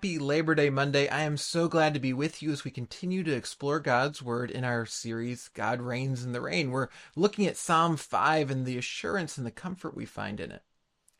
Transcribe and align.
Happy 0.00 0.18
Labor 0.18 0.54
Day 0.54 0.70
Monday. 0.70 1.08
I 1.08 1.24
am 1.24 1.36
so 1.36 1.68
glad 1.68 1.92
to 1.92 2.00
be 2.00 2.14
with 2.14 2.40
you 2.40 2.50
as 2.52 2.64
we 2.64 2.70
continue 2.70 3.22
to 3.22 3.34
explore 3.34 3.78
God's 3.80 4.22
Word 4.22 4.50
in 4.50 4.64
our 4.64 4.86
series, 4.86 5.48
God 5.48 5.82
Reigns 5.82 6.24
in 6.24 6.32
the 6.32 6.40
Rain. 6.40 6.70
We're 6.70 6.88
looking 7.16 7.46
at 7.46 7.58
Psalm 7.58 7.98
5 7.98 8.50
and 8.50 8.64
the 8.64 8.78
assurance 8.78 9.36
and 9.36 9.46
the 9.46 9.50
comfort 9.50 9.94
we 9.94 10.06
find 10.06 10.40
in 10.40 10.52
it. 10.52 10.62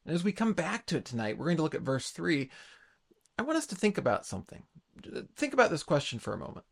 And 0.06 0.14
as 0.14 0.24
we 0.24 0.32
come 0.32 0.54
back 0.54 0.86
to 0.86 0.96
it 0.96 1.04
tonight, 1.04 1.36
we're 1.36 1.44
going 1.44 1.58
to 1.58 1.62
look 1.62 1.74
at 1.74 1.82
verse 1.82 2.10
3. 2.10 2.48
I 3.38 3.42
want 3.42 3.58
us 3.58 3.66
to 3.66 3.74
think 3.74 3.98
about 3.98 4.24
something. 4.24 4.62
Think 5.36 5.52
about 5.52 5.68
this 5.68 5.82
question 5.82 6.18
for 6.18 6.32
a 6.32 6.38
moment. 6.38 6.64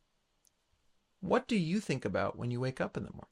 What 1.21 1.47
do 1.47 1.57
you 1.57 1.79
think 1.79 2.07
about 2.07 2.39
when 2.39 2.51
you 2.51 2.59
wake 2.59 2.81
up 2.81 2.97
in 2.97 3.03
the 3.03 3.13
morning? 3.13 3.27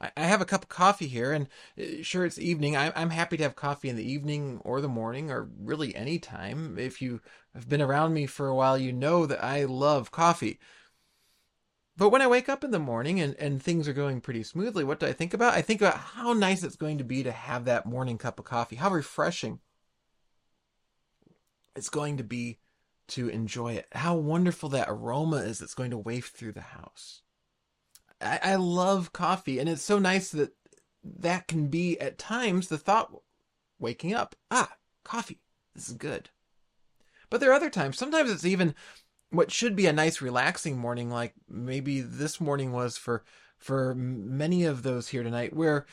I 0.00 0.22
have 0.24 0.40
a 0.40 0.44
cup 0.44 0.62
of 0.62 0.68
coffee 0.68 1.08
here, 1.08 1.32
and 1.32 1.48
uh, 1.76 2.02
sure, 2.02 2.24
it's 2.24 2.38
evening. 2.38 2.76
I'm 2.76 3.10
happy 3.10 3.36
to 3.36 3.42
have 3.42 3.56
coffee 3.56 3.88
in 3.88 3.96
the 3.96 4.08
evening 4.08 4.60
or 4.64 4.80
the 4.80 4.88
morning, 4.88 5.30
or 5.30 5.48
really 5.58 5.94
any 5.96 6.20
time. 6.20 6.78
If 6.78 7.02
you 7.02 7.20
have 7.52 7.68
been 7.68 7.82
around 7.82 8.14
me 8.14 8.26
for 8.26 8.46
a 8.46 8.54
while, 8.54 8.78
you 8.78 8.92
know 8.92 9.26
that 9.26 9.42
I 9.42 9.64
love 9.64 10.12
coffee. 10.12 10.60
But 11.96 12.10
when 12.10 12.22
I 12.22 12.28
wake 12.28 12.48
up 12.48 12.62
in 12.62 12.70
the 12.70 12.78
morning 12.78 13.18
and, 13.18 13.34
and 13.40 13.60
things 13.60 13.88
are 13.88 13.92
going 13.92 14.20
pretty 14.20 14.44
smoothly, 14.44 14.84
what 14.84 15.00
do 15.00 15.06
I 15.06 15.12
think 15.12 15.34
about? 15.34 15.54
I 15.54 15.62
think 15.62 15.80
about 15.80 15.96
how 15.96 16.32
nice 16.32 16.62
it's 16.62 16.76
going 16.76 16.98
to 16.98 17.04
be 17.04 17.24
to 17.24 17.32
have 17.32 17.64
that 17.64 17.86
morning 17.86 18.18
cup 18.18 18.38
of 18.38 18.44
coffee, 18.44 18.76
how 18.76 18.90
refreshing 18.90 19.58
it's 21.74 21.88
going 21.88 22.16
to 22.18 22.24
be 22.24 22.60
to 23.08 23.28
enjoy 23.28 23.72
it, 23.72 23.88
how 23.92 24.14
wonderful 24.14 24.68
that 24.68 24.88
aroma 24.88 25.38
is 25.38 25.58
that's 25.58 25.74
going 25.74 25.90
to 25.90 25.98
waft 25.98 26.36
through 26.36 26.52
the 26.52 26.60
house. 26.60 27.22
I, 28.20 28.40
I 28.42 28.54
love 28.56 29.12
coffee, 29.12 29.58
and 29.58 29.68
it's 29.68 29.82
so 29.82 29.98
nice 29.98 30.30
that 30.30 30.52
that 31.04 31.48
can 31.48 31.68
be 31.68 31.98
at 32.00 32.18
times 32.18 32.68
the 32.68 32.78
thought 32.78 33.12
waking 33.78 34.14
up. 34.14 34.34
Ah, 34.50 34.72
coffee. 35.04 35.40
This 35.74 35.88
is 35.88 35.94
good. 35.94 36.30
But 37.30 37.40
there 37.40 37.50
are 37.50 37.54
other 37.54 37.70
times. 37.70 37.98
Sometimes 37.98 38.30
it's 38.30 38.44
even 38.44 38.74
what 39.30 39.52
should 39.52 39.76
be 39.76 39.86
a 39.86 39.92
nice 39.92 40.20
relaxing 40.20 40.78
morning, 40.78 41.10
like 41.10 41.34
maybe 41.48 42.00
this 42.00 42.40
morning 42.40 42.72
was 42.72 42.96
for 42.96 43.24
for 43.58 43.92
many 43.94 44.64
of 44.64 44.84
those 44.84 45.08
here 45.08 45.22
tonight, 45.24 45.54
where 45.54 45.84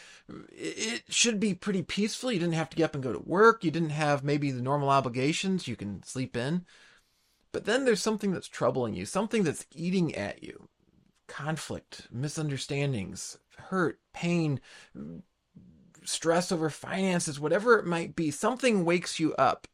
it 0.52 1.04
should 1.10 1.40
be 1.40 1.54
pretty 1.54 1.82
peaceful. 1.82 2.32
You 2.32 2.40
didn't 2.40 2.54
have 2.54 2.70
to 2.70 2.78
get 2.78 2.86
up 2.86 2.94
and 2.94 3.04
go 3.04 3.12
to 3.12 3.20
work. 3.20 3.64
You 3.64 3.72
didn't 3.72 3.90
have 3.90 4.24
maybe 4.24 4.52
the 4.52 4.62
normal 4.62 4.90
obligations. 4.90 5.68
You 5.68 5.76
can 5.76 6.04
sleep 6.04 6.38
in. 6.38 6.66
But 7.52 7.66
then 7.66 7.86
there's 7.86 8.02
something 8.02 8.32
that's 8.32 8.48
troubling 8.48 8.94
you, 8.94 9.06
something 9.06 9.44
that's 9.44 9.66
eating 9.74 10.14
at 10.14 10.44
you 10.44 10.68
conflict, 11.28 12.08
misunderstandings, 12.12 13.38
hurt, 13.58 14.00
pain, 14.14 14.60
stress 16.04 16.52
over 16.52 16.70
finances, 16.70 17.40
whatever 17.40 17.80
it 17.80 17.86
might 17.86 18.16
be, 18.16 18.32
something 18.32 18.86
wakes 18.86 19.20
you 19.20 19.34
up. 19.36 19.68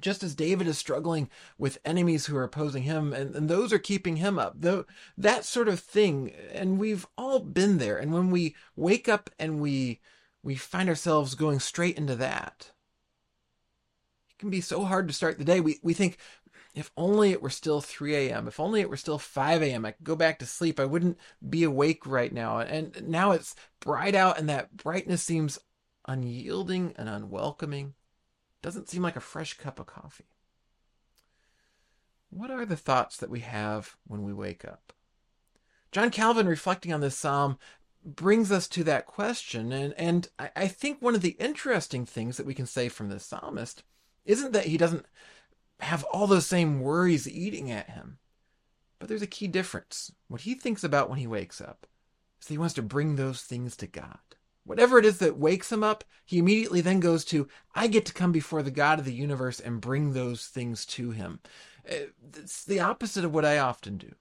Just 0.00 0.22
as 0.22 0.36
David 0.36 0.68
is 0.68 0.78
struggling 0.78 1.28
with 1.58 1.80
enemies 1.84 2.26
who 2.26 2.36
are 2.36 2.44
opposing 2.44 2.84
him, 2.84 3.12
and, 3.12 3.34
and 3.34 3.48
those 3.48 3.72
are 3.72 3.80
keeping 3.80 4.16
him 4.16 4.38
up. 4.38 4.54
Though 4.56 4.84
that 5.16 5.44
sort 5.44 5.66
of 5.66 5.80
thing, 5.80 6.30
and 6.52 6.78
we've 6.78 7.04
all 7.16 7.40
been 7.40 7.78
there. 7.78 7.98
And 7.98 8.12
when 8.12 8.30
we 8.30 8.54
wake 8.76 9.08
up 9.08 9.28
and 9.40 9.60
we 9.60 10.00
we 10.44 10.54
find 10.54 10.88
ourselves 10.88 11.34
going 11.34 11.58
straight 11.58 11.98
into 11.98 12.14
that, 12.14 12.70
it 14.30 14.38
can 14.38 14.50
be 14.50 14.60
so 14.60 14.84
hard 14.84 15.08
to 15.08 15.14
start 15.14 15.36
the 15.36 15.44
day. 15.44 15.58
We 15.58 15.80
we 15.82 15.94
think, 15.94 16.18
if 16.78 16.92
only 16.96 17.32
it 17.32 17.42
were 17.42 17.50
still 17.50 17.80
3 17.80 18.14
a.m. 18.14 18.46
If 18.46 18.60
only 18.60 18.80
it 18.80 18.88
were 18.88 18.96
still 18.96 19.18
5 19.18 19.62
a.m. 19.62 19.84
I 19.84 19.90
could 19.90 20.04
go 20.04 20.14
back 20.14 20.38
to 20.38 20.46
sleep. 20.46 20.78
I 20.78 20.84
wouldn't 20.84 21.18
be 21.46 21.64
awake 21.64 22.06
right 22.06 22.32
now. 22.32 22.60
And 22.60 23.08
now 23.08 23.32
it's 23.32 23.56
bright 23.80 24.14
out, 24.14 24.38
and 24.38 24.48
that 24.48 24.76
brightness 24.76 25.20
seems 25.20 25.58
unyielding 26.06 26.94
and 26.96 27.08
unwelcoming. 27.08 27.94
Doesn't 28.62 28.88
seem 28.88 29.02
like 29.02 29.16
a 29.16 29.20
fresh 29.20 29.54
cup 29.54 29.80
of 29.80 29.86
coffee. 29.86 30.28
What 32.30 32.52
are 32.52 32.64
the 32.64 32.76
thoughts 32.76 33.16
that 33.16 33.30
we 33.30 33.40
have 33.40 33.96
when 34.06 34.22
we 34.22 34.32
wake 34.32 34.64
up? 34.64 34.92
John 35.90 36.10
Calvin, 36.10 36.46
reflecting 36.46 36.92
on 36.92 37.00
this 37.00 37.16
psalm, 37.16 37.58
brings 38.04 38.52
us 38.52 38.68
to 38.68 38.84
that 38.84 39.06
question. 39.06 39.72
And, 39.72 39.94
and 39.94 40.28
I, 40.38 40.50
I 40.54 40.68
think 40.68 41.02
one 41.02 41.16
of 41.16 41.22
the 41.22 41.36
interesting 41.40 42.06
things 42.06 42.36
that 42.36 42.46
we 42.46 42.54
can 42.54 42.66
say 42.66 42.88
from 42.88 43.08
this 43.08 43.24
psalmist 43.24 43.82
isn't 44.24 44.52
that 44.52 44.66
he 44.66 44.76
doesn't 44.76 45.06
have 45.80 46.04
all 46.04 46.26
those 46.26 46.46
same 46.46 46.80
worries 46.80 47.28
eating 47.28 47.70
at 47.70 47.90
him. 47.90 48.18
But 48.98 49.08
there's 49.08 49.22
a 49.22 49.26
key 49.26 49.46
difference. 49.46 50.12
What 50.28 50.42
he 50.42 50.54
thinks 50.54 50.82
about 50.82 51.08
when 51.08 51.18
he 51.18 51.26
wakes 51.26 51.60
up 51.60 51.86
is 52.40 52.46
that 52.46 52.54
he 52.54 52.58
wants 52.58 52.74
to 52.74 52.82
bring 52.82 53.16
those 53.16 53.42
things 53.42 53.76
to 53.76 53.86
God. 53.86 54.18
Whatever 54.64 54.98
it 54.98 55.06
is 55.06 55.18
that 55.18 55.38
wakes 55.38 55.72
him 55.72 55.82
up, 55.82 56.04
he 56.24 56.38
immediately 56.38 56.80
then 56.80 57.00
goes 57.00 57.24
to, 57.26 57.48
I 57.74 57.86
get 57.86 58.04
to 58.06 58.12
come 58.12 58.32
before 58.32 58.62
the 58.62 58.70
God 58.70 58.98
of 58.98 59.04
the 59.04 59.14
universe 59.14 59.60
and 59.60 59.80
bring 59.80 60.12
those 60.12 60.46
things 60.46 60.84
to 60.86 61.10
him. 61.10 61.40
Uh, 61.90 62.10
it's 62.36 62.64
the 62.64 62.80
opposite 62.80 63.24
of 63.24 63.32
what 63.32 63.46
I 63.46 63.58
often 63.58 63.96
do. 63.96 64.12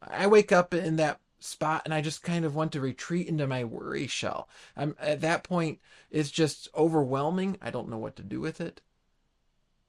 I 0.00 0.28
wake 0.28 0.52
up 0.52 0.72
in 0.74 0.96
that 0.96 1.20
spot 1.40 1.82
and 1.84 1.92
I 1.92 2.00
just 2.02 2.22
kind 2.22 2.44
of 2.44 2.54
want 2.54 2.72
to 2.72 2.80
retreat 2.80 3.26
into 3.26 3.46
my 3.46 3.64
worry 3.64 4.06
shell. 4.06 4.48
I'm 4.76 4.94
at 5.00 5.20
that 5.22 5.42
point 5.42 5.80
it's 6.10 6.30
just 6.30 6.68
overwhelming. 6.76 7.56
I 7.60 7.70
don't 7.70 7.88
know 7.88 7.98
what 7.98 8.16
to 8.16 8.22
do 8.22 8.40
with 8.40 8.60
it. 8.60 8.80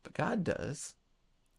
But 0.03 0.13
God 0.13 0.43
does. 0.43 0.95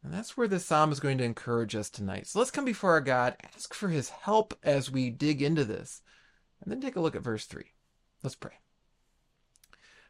And 0.02 0.14
that's 0.14 0.36
where 0.36 0.48
the 0.48 0.60
psalm 0.60 0.92
is 0.92 1.00
going 1.00 1.18
to 1.18 1.24
encourage 1.24 1.74
us 1.74 1.90
tonight. 1.90 2.26
So 2.26 2.38
let's 2.38 2.50
come 2.50 2.64
before 2.64 2.92
our 2.92 3.00
God, 3.00 3.36
ask 3.42 3.74
for 3.74 3.88
his 3.88 4.10
help 4.10 4.54
as 4.62 4.90
we 4.90 5.10
dig 5.10 5.42
into 5.42 5.64
this, 5.64 6.02
and 6.62 6.70
then 6.70 6.80
take 6.80 6.96
a 6.96 7.00
look 7.00 7.16
at 7.16 7.22
verse 7.22 7.46
3. 7.46 7.64
Let's 8.22 8.36
pray. 8.36 8.54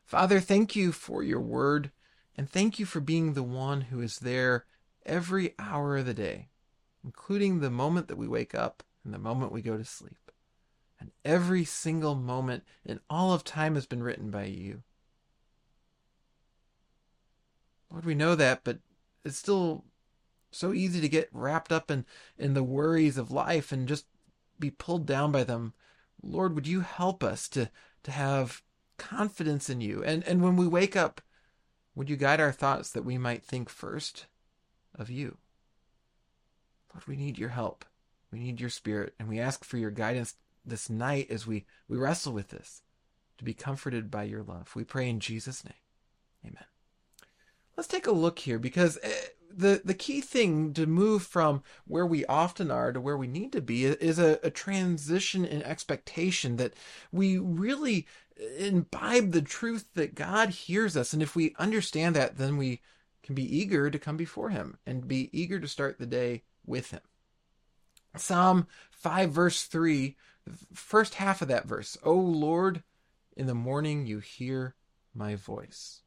Father, 0.05 0.41
thank 0.41 0.77
you 0.77 0.93
for 0.93 1.23
your 1.23 1.41
word, 1.41 1.91
and 2.37 2.49
thank 2.49 2.79
you 2.79 2.87
for 2.87 3.01
being 3.01 3.33
the 3.33 3.43
one 3.43 3.83
who 3.83 4.01
is 4.01 4.19
there 4.19 4.67
every 5.05 5.55
hour 5.59 5.97
of 5.97 6.07
the 6.07 6.15
day, 6.15 6.49
including 7.05 7.61
the 7.61 7.71
moment 7.71 8.09
that 8.09 8.19
we 8.19 8.29
wake 8.29 8.55
up 8.55 8.83
and 9.05 9.13
the 9.13 9.19
moment 9.19 9.53
we 9.53 9.63
go 9.63 9.77
to 9.77 9.85
sleep. 9.85 10.31
And 11.01 11.13
every 11.25 11.65
single 11.65 12.15
moment 12.15 12.65
in 12.85 13.01
all 13.09 13.33
of 13.33 13.45
time 13.45 13.75
has 13.75 13.87
been 13.87 14.03
written 14.03 14.31
by 14.31 14.45
you. 14.45 14.83
Lord, 17.91 18.05
we 18.05 18.15
know 18.15 18.35
that, 18.35 18.65
but 18.65 18.79
it's 19.25 19.37
still 19.37 19.85
so 20.51 20.73
easy 20.73 21.01
to 21.01 21.09
get 21.09 21.29
wrapped 21.33 21.73
up 21.73 21.91
in 21.91 22.05
in 22.37 22.55
the 22.55 22.63
worries 22.63 23.19
of 23.19 23.31
life 23.31 23.73
and 23.73 23.89
just 23.89 24.07
be 24.59 24.71
pulled 24.71 25.07
down 25.07 25.31
by 25.33 25.45
them. 25.45 25.75
Lord 26.23 26.55
would 26.55 26.67
you 26.67 26.81
help 26.81 27.23
us 27.23 27.49
to 27.51 27.71
to 28.05 28.11
have 28.11 28.63
confidence 28.97 29.69
in 29.69 29.81
you? 29.81 30.03
And 30.03 30.25
and 30.25 30.43
when 30.43 30.57
we 30.57 30.67
wake 30.67 30.97
up 30.97 31.21
would 31.95 32.09
you 32.09 32.17
guide 32.17 32.41
our 32.41 32.53
thoughts 32.53 32.91
that 32.93 33.05
we 33.05 33.19
might 33.19 33.45
think 33.45 33.69
first 33.69 34.27
of 34.95 35.11
you? 35.11 35.39
Lord 36.95 37.07
we 37.07 37.17
need 37.17 37.39
your 37.39 37.51
help. 37.51 37.85
We 38.31 38.41
need 38.41 38.61
your 38.61 38.71
spirit 38.71 39.15
and 39.19 39.29
we 39.29 39.39
ask 39.39 39.65
for 39.65 39.77
your 39.79 39.91
guidance 39.91 40.35
this 40.65 40.91
night 40.91 41.31
as 41.31 41.47
we 41.47 41.67
we 41.89 41.99
wrestle 41.99 42.33
with 42.33 42.49
this 42.49 42.83
to 43.39 43.45
be 43.45 43.55
comforted 43.55 44.11
by 44.11 44.25
your 44.25 44.43
love. 44.43 44.75
We 44.75 44.85
pray 44.85 45.09
in 45.09 45.21
jesus 45.21 45.65
name. 45.65 45.75
Amen 46.45 46.78
let's 47.79 47.89
take 47.89 48.09
a 48.09 48.13
look 48.13 48.41
here 48.41 48.59
because 48.59 48.99
eh, 49.05 49.13
the 49.57 49.81
the 49.85 49.95
key 49.95 50.21
thing 50.21 50.75
to 50.75 50.85
move 50.85 51.23
from 51.23 51.63
where 51.87 52.05
we 52.05 52.27
often 52.27 52.73
are 52.73 52.93
to 52.93 53.01
where 53.01 53.17
we 53.17 53.29
need 53.29 53.53
to 53.53 53.63
be 53.63 53.85
is 53.87 54.19
a, 54.19 54.41
a 54.43 54.51
transition 54.51 55.45
in 55.45 55.63
expectation 55.63 56.57
that 56.57 56.75
we 57.13 57.39
really 57.39 58.07
imbibe 58.59 59.31
the 59.31 59.43
truth 59.43 59.87
that 59.95 60.17
God 60.17 60.51
hears 60.51 60.97
us, 60.97 61.13
and 61.13 61.23
if 61.23 61.35
we 61.35 61.55
understand 61.59 62.17
that, 62.17 62.37
then 62.37 62.57
we 62.57 62.81
can 63.23 63.35
be 63.35 63.57
eager 63.57 63.91
to 63.91 63.99
come 63.99 64.17
before 64.17 64.51
Him 64.51 64.79
and 64.85 65.09
be 65.09 65.31
eager 65.33 65.61
to 65.61 65.69
start 65.69 65.99
the 65.99 66.07
day 66.07 66.43
with 66.67 66.91
Him. 66.91 67.01
Psalm 68.17 68.67
five 68.91 69.31
verse 69.31 69.65
three, 69.65 70.17
first 70.75 71.15
half 71.15 71.43
of 71.43 71.49
that 71.49 71.67
verse. 71.67 71.97
O 72.03 72.15
Lord, 72.15 72.83
in 73.37 73.47
the 73.47 73.55
morning 73.55 74.05
you 74.05 74.19
hear 74.19 74.75
my 75.15 75.37
voice. 75.37 76.03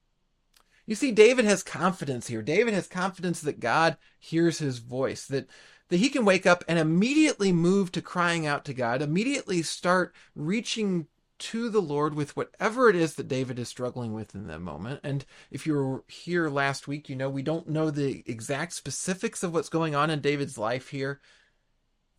You 0.92 0.96
see, 0.96 1.14
David 1.14 1.46
has 1.46 1.64
confidence 1.64 2.28
here. 2.28 2.42
David 2.42 2.74
has 2.74 2.86
confidence 2.86 3.40
that 3.40 3.62
God 3.62 3.96
hears 4.20 4.60
his 4.60 4.80
voice, 4.80 5.26
that, 5.28 5.48
that 5.88 6.02
he 6.02 6.10
can 6.10 6.26
wake 6.26 6.46
up 6.46 6.66
and 6.68 6.78
immediately 6.78 7.54
move 7.54 7.94
to 7.94 8.02
crying 8.02 8.46
out 8.46 8.66
to 8.66 8.74
God, 8.74 9.02
immediately 9.02 9.62
start 9.62 10.14
reaching 10.36 11.08
to 11.40 11.70
the 11.70 11.80
Lord 11.82 12.14
with 12.14 12.36
whatever 12.36 12.90
it 12.90 12.98
is 12.98 13.16
that 13.16 13.30
David 13.30 13.58
is 13.58 13.70
struggling 13.70 14.12
with 14.12 14.36
in 14.36 14.48
that 14.48 14.60
moment. 14.60 15.00
And 15.02 15.24
if 15.50 15.66
you 15.66 15.76
were 15.76 16.04
here 16.10 16.50
last 16.50 16.90
week, 16.90 17.08
you 17.08 17.16
know 17.16 17.30
we 17.30 17.42
don't 17.42 17.70
know 17.70 17.90
the 17.90 18.22
exact 18.26 18.74
specifics 18.74 19.44
of 19.44 19.54
what's 19.54 19.70
going 19.70 19.96
on 19.96 20.10
in 20.10 20.20
David's 20.20 20.58
life 20.58 20.90
here. 20.90 21.22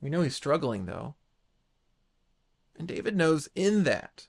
We 0.01 0.09
know 0.09 0.23
he's 0.23 0.35
struggling, 0.35 0.87
though. 0.87 1.15
And 2.79 2.89
David 2.89 3.17
knows 3.17 3.51
in 3.55 3.85
that 3.85 4.29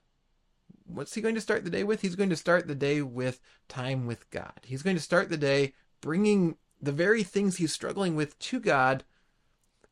what's 0.96 1.14
he 1.16 1.22
going 1.22 1.36
to 1.36 1.42
start 1.42 1.64
the 1.64 1.70
day 1.70 1.84
with? 1.84 2.02
He's 2.02 2.16
going 2.16 2.30
to 2.30 2.36
start 2.36 2.68
the 2.68 2.76
day 2.76 3.02
with 3.02 3.42
time 3.68 4.06
with 4.06 4.30
God. 4.32 4.60
He's 4.64 4.84
going 4.84 4.96
to 4.96 5.02
start 5.02 5.30
the 5.30 5.38
day 5.38 5.74
bringing 6.02 6.58
the 6.82 6.92
very 6.92 7.24
things 7.24 7.58
he's 7.58 7.74
struggling 7.74 8.16
with 8.16 8.38
to 8.40 8.60
God 8.60 9.04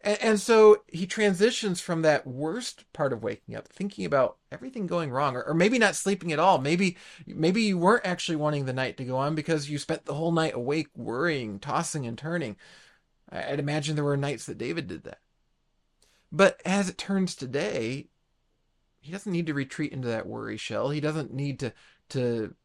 And, 0.04 0.22
and 0.22 0.40
so 0.40 0.84
he 0.88 1.06
transitions 1.06 1.80
from 1.82 2.02
that 2.02 2.26
worst 2.26 2.86
part 2.94 3.14
of 3.14 3.24
waking 3.24 3.56
up, 3.56 3.68
thinking 3.68 4.06
about 4.06 4.38
everything 4.52 4.88
going 4.88 5.12
wrong, 5.12 5.36
or, 5.36 5.44
or 5.44 5.54
maybe 5.54 5.80
not 5.80 5.96
sleeping 5.96 6.32
at 6.32 6.40
all. 6.40 6.58
Maybe 6.58 6.98
maybe 7.26 7.62
you 7.64 7.78
weren't 7.78 8.06
actually 8.06 8.36
wanting 8.38 8.66
the 8.66 8.74
night 8.74 8.98
to 8.98 9.06
go 9.06 9.18
on 9.18 9.36
because 9.36 9.70
you 9.70 9.78
spent 9.78 10.06
the 10.06 10.16
whole 10.16 10.32
night 10.32 10.54
awake, 10.56 10.88
worrying, 10.96 11.60
tossing 11.60 12.06
and 12.06 12.18
turning. 12.18 12.58
I'd 13.32 13.60
imagine 13.60 13.96
there 13.96 14.04
were 14.06 14.18
nights 14.18 14.46
that 14.46 14.58
David 14.58 14.88
did 14.88 15.04
that. 15.04 15.20
But 16.32 16.62
as 16.66 16.90
it 16.90 16.98
turns 16.98 17.36
today, 17.36 18.08
he 19.02 19.12
doesn't 19.12 19.32
need 19.32 19.48
to 19.48 19.54
retreat 19.54 19.92
into 19.92 20.08
that 20.08 20.28
worry 20.28 20.58
shell. 20.58 20.90
He 20.90 21.02
doesn't 21.02 21.34
need 21.34 21.60
to 21.60 21.74
to 22.10 22.56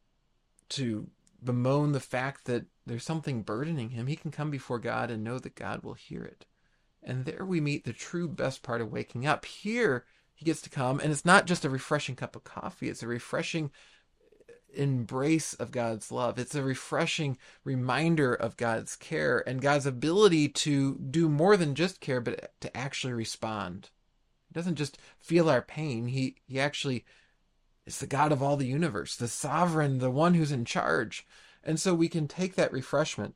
to 0.71 1.09
bemoan 1.43 1.93
the 1.93 2.01
fact 2.01 2.45
that 2.45 2.67
there's 2.87 3.05
something 3.05 3.43
burdening 3.43 3.91
him. 3.91 4.07
He 4.07 4.17
can 4.17 4.31
come 4.31 4.51
before 4.51 4.79
God 4.79 5.11
and 5.11 5.25
know 5.25 5.39
that 5.39 5.55
God 5.55 5.83
will 5.83 5.95
hear 5.95 6.23
it. 6.23 6.45
And 7.03 7.25
there 7.25 7.45
we 7.45 7.61
meet 7.61 7.85
the 7.85 7.93
true 7.93 8.29
best 8.29 8.63
part 8.63 8.81
of 8.81 8.93
waking 8.93 9.27
up. 9.27 9.45
Here 9.45 10.05
he 10.35 10.45
gets 10.45 10.61
to 10.63 10.71
come, 10.71 11.01
and 11.01 11.11
it's 11.11 11.25
not 11.25 11.47
just 11.47 11.65
a 11.65 11.71
refreshing 11.71 12.17
cup 12.17 12.37
of 12.37 12.45
coffee, 12.45 12.89
it's 12.89 13.03
a 13.03 13.09
refreshing 13.09 13.71
embrace 14.75 15.55
of 15.55 15.71
God's 15.71 16.13
love. 16.13 16.39
It's 16.39 16.55
a 16.55 16.63
refreshing 16.63 17.39
reminder 17.65 18.35
of 18.35 18.59
God's 18.59 18.95
care 18.97 19.43
and 19.49 19.63
God's 19.63 19.87
ability 19.87 20.51
to 20.51 20.97
do 20.97 21.29
more 21.29 21.57
than 21.57 21.75
just 21.75 22.01
care, 22.01 22.21
but 22.21 22.53
to 22.61 22.77
actually 22.77 23.15
respond. 23.15 23.91
Doesn't 24.57 24.77
just 24.77 24.97
feel 25.19 25.51
our 25.51 25.61
pain, 25.61 26.07
he, 26.07 26.37
he 26.47 26.59
actually 26.59 27.05
is 27.85 27.99
the 27.99 28.07
God 28.07 28.33
of 28.33 28.43
all 28.43 28.57
the 28.57 28.65
universe, 28.65 29.15
the 29.15 29.29
sovereign, 29.29 29.99
the 29.99 30.11
one 30.11 30.33
who's 30.33 30.51
in 30.51 30.65
charge. 30.65 31.27
And 31.63 31.79
so 31.79 31.95
we 31.95 32.09
can 32.09 32.27
take 32.27 32.55
that 32.55 32.73
refreshment 32.73 33.35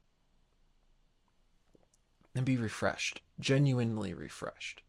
and 2.35 2.47
be 2.47 2.57
refreshed, 2.57 3.21
genuinely 3.39 4.15
refreshed. 4.15 4.83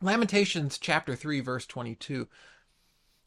Lamentations 0.00 0.78
chapter 0.78 1.16
3 1.16 1.40
verse 1.40 1.66
22 1.66 2.28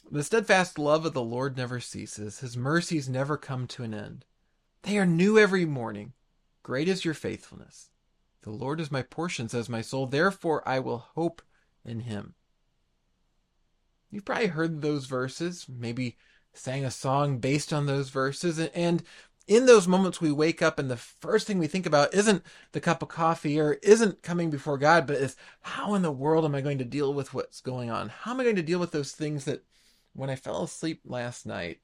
the 0.10 0.24
steadfast 0.24 0.80
love 0.80 1.06
of 1.06 1.14
the 1.14 1.22
Lord 1.22 1.58
never 1.58 1.82
ceases, 1.82 2.40
his 2.40 2.56
mercies 2.56 3.10
never 3.10 3.36
come 3.36 3.68
to 3.68 3.84
an 3.84 3.94
end. 3.94 4.24
They 4.84 4.98
are 4.98 5.06
new 5.06 5.38
every 5.38 5.66
morning. 5.66 6.14
Great 6.64 6.88
is 6.88 7.04
your 7.04 7.14
faithfulness. 7.14 7.90
The 8.44 8.52
Lord 8.52 8.80
is 8.80 8.90
my 8.90 9.02
portion, 9.02 9.50
says 9.50 9.68
my 9.68 9.82
soul, 9.82 10.06
therefore 10.06 10.66
I 10.66 10.80
will 10.80 11.10
hope 11.16 11.42
in 11.86 12.02
him. 12.02 12.34
You've 14.12 14.26
probably 14.26 14.48
heard 14.48 14.82
those 14.82 15.06
verses, 15.06 15.66
maybe 15.68 16.18
sang 16.54 16.86
a 16.86 16.92
song 16.92 17.40
based 17.40 17.74
on 17.74 17.86
those 17.86 18.10
verses, 18.10 18.60
and 18.60 19.04
in 19.48 19.66
those 19.66 19.88
moments 19.88 20.20
we 20.20 20.32
wake 20.32 20.62
up 20.62 20.80
and 20.80 20.90
the 20.90 20.98
first 20.98 21.46
thing 21.46 21.60
we 21.60 21.68
think 21.68 21.86
about 21.86 22.14
isn't 22.14 22.44
the 22.72 22.82
cup 22.82 23.02
of 23.02 23.10
coffee 23.10 23.60
or 23.60 23.74
isn't 23.84 24.24
coming 24.24 24.50
before 24.50 24.78
God, 24.78 25.06
but 25.06 25.18
is 25.18 25.36
how 25.62 25.94
in 25.94 26.02
the 26.02 26.12
world 26.12 26.46
am 26.46 26.56
I 26.56 26.62
going 26.62 26.80
to 26.80 26.86
deal 26.86 27.14
with 27.14 27.34
what's 27.34 27.62
going 27.62 27.92
on? 27.92 28.10
How 28.10 28.32
am 28.32 28.40
I 28.40 28.44
going 28.44 28.56
to 28.56 28.64
deal 28.64 28.80
with 28.80 28.92
those 28.92 29.12
things 29.12 29.46
that 29.46 29.64
when 30.14 30.30
I 30.30 30.36
fell 30.36 30.64
asleep 30.64 31.02
last 31.06 31.46
night, 31.46 31.80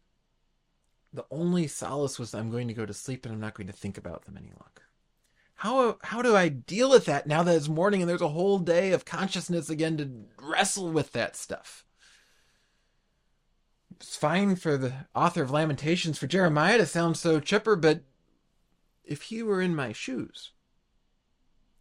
the 1.13 1.25
only 1.29 1.67
solace 1.67 2.17
was 2.17 2.33
I'm 2.33 2.49
going 2.49 2.67
to 2.67 2.73
go 2.73 2.85
to 2.85 2.93
sleep 2.93 3.25
and 3.25 3.33
I'm 3.33 3.41
not 3.41 3.53
going 3.53 3.67
to 3.67 3.73
think 3.73 3.97
about 3.97 4.25
them 4.25 4.37
any 4.37 4.49
longer. 4.49 4.80
How 5.61 5.99
how 6.01 6.23
do 6.23 6.35
I 6.35 6.49
deal 6.49 6.89
with 6.89 7.05
that 7.05 7.27
now 7.27 7.43
that 7.43 7.55
it's 7.55 7.69
morning 7.69 8.01
and 8.01 8.09
there's 8.09 8.19
a 8.19 8.29
whole 8.29 8.57
day 8.57 8.93
of 8.93 9.05
consciousness 9.05 9.69
again 9.69 9.95
to 9.97 10.25
wrestle 10.43 10.91
with 10.91 11.11
that 11.11 11.35
stuff? 11.35 11.85
It's 13.91 14.15
fine 14.15 14.55
for 14.55 14.75
the 14.75 15.05
author 15.13 15.43
of 15.43 15.51
Lamentations 15.51 16.17
for 16.17 16.25
Jeremiah 16.25 16.79
to 16.79 16.87
sound 16.87 17.15
so 17.15 17.39
chipper, 17.39 17.75
but 17.75 18.01
if 19.03 19.21
he 19.21 19.43
were 19.43 19.61
in 19.61 19.75
my 19.75 19.91
shoes, 19.91 20.53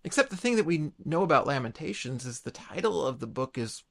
except 0.04 0.28
the 0.28 0.36
thing 0.36 0.56
that 0.56 0.66
we 0.66 0.92
know 1.02 1.22
about 1.22 1.46
Lamentations 1.46 2.26
is 2.26 2.40
the 2.40 2.50
title 2.50 3.06
of 3.06 3.18
the 3.18 3.26
book 3.26 3.56
is 3.56 3.84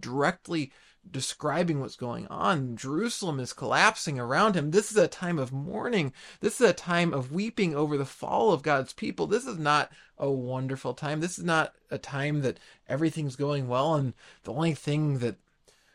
directly 0.00 0.72
describing 1.10 1.80
what's 1.80 1.96
going 1.96 2.26
on. 2.28 2.76
Jerusalem 2.76 3.40
is 3.40 3.52
collapsing 3.52 4.18
around 4.18 4.54
him. 4.54 4.70
This 4.70 4.90
is 4.90 4.96
a 4.96 5.08
time 5.08 5.38
of 5.38 5.52
mourning. 5.52 6.12
This 6.40 6.60
is 6.60 6.68
a 6.68 6.72
time 6.72 7.12
of 7.12 7.32
weeping 7.32 7.74
over 7.74 7.96
the 7.96 8.04
fall 8.04 8.52
of 8.52 8.62
God's 8.62 8.92
people. 8.92 9.26
This 9.26 9.46
is 9.46 9.58
not 9.58 9.90
a 10.18 10.30
wonderful 10.30 10.94
time. 10.94 11.20
This 11.20 11.38
is 11.38 11.44
not 11.44 11.74
a 11.90 11.98
time 11.98 12.42
that 12.42 12.58
everything's 12.88 13.36
going 13.36 13.68
well 13.68 13.94
and 13.94 14.14
the 14.44 14.52
only 14.52 14.74
thing 14.74 15.18
that 15.18 15.36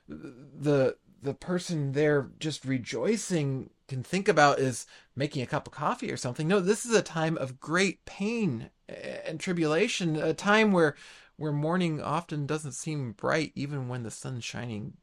the 0.08 0.96
the 1.22 1.34
person 1.34 1.94
there 1.94 2.30
just 2.38 2.66
rejoicing 2.66 3.70
can 3.88 4.04
think 4.04 4.28
about 4.28 4.60
is 4.60 4.86
making 5.16 5.42
a 5.42 5.48
cup 5.48 5.68
of 5.68 5.74
coffee 5.74 6.12
or 6.12 6.18
something. 6.18 6.48
No, 6.48 6.60
this 6.60 6.86
is 6.86 6.94
a 6.94 7.02
time 7.02 7.38
of 7.38 7.60
great 7.60 8.04
pain 8.06 8.70
and 8.90 9.40
tribulation, 9.40 10.16
a 10.16 10.34
time 10.34 10.72
where 10.72 10.96
where 11.38 11.52
morning 11.52 12.02
often 12.02 12.46
doesn't 12.46 12.74
seem 12.74 13.12
bright 13.12 13.52
even 13.56 13.88
when 13.88 14.04
the 14.04 14.12
sun's 14.12 14.44
shining 14.44 14.94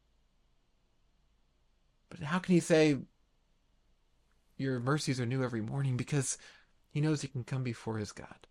but 2.11 2.21
how 2.21 2.41
can 2.41 2.55
he 2.55 2.61
say, 2.61 2.99
Your 4.59 4.81
mercies 4.81 5.21
are 5.21 5.27
new 5.27 5.43
every 5.43 5.62
morning? 5.62 5.97
Because 5.97 6.37
he 6.91 7.00
knows 7.00 7.23
he 7.23 7.29
can 7.29 7.44
come 7.44 7.62
before 7.62 7.99
his 7.99 8.12
God. 8.12 8.47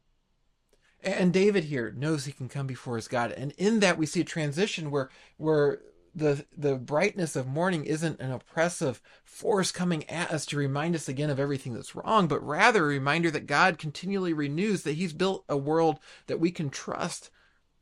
And 1.02 1.32
David 1.32 1.66
here 1.66 1.94
knows 1.96 2.26
he 2.26 2.32
can 2.32 2.50
come 2.50 2.68
before 2.68 2.96
his 2.96 3.08
God. 3.08 3.32
And 3.34 3.52
in 3.58 3.80
that 3.82 3.98
we 3.98 4.06
see 4.06 4.22
a 4.22 4.26
transition 4.26 4.92
where 4.92 5.10
where 5.38 5.80
the 6.16 6.46
the 6.58 6.76
brightness 6.76 7.36
of 7.36 7.48
morning 7.48 7.86
isn't 7.86 8.20
an 8.20 8.32
oppressive 8.32 9.02
force 9.24 9.72
coming 9.72 10.10
at 10.10 10.32
us 10.32 10.46
to 10.48 10.58
remind 10.58 10.96
us 10.96 11.08
again 11.08 11.30
of 11.30 11.40
everything 11.40 11.74
that's 11.74 11.96
wrong, 11.96 12.28
but 12.28 12.46
rather 12.46 12.84
a 12.84 12.88
reminder 12.88 13.30
that 13.32 13.46
God 13.46 13.78
continually 13.78 14.34
renews 14.34 14.84
that 14.84 14.94
He's 14.94 15.14
built 15.14 15.46
a 15.48 15.58
world 15.58 16.00
that 16.28 16.40
we 16.40 16.52
can 16.52 16.70
trust. 16.70 17.30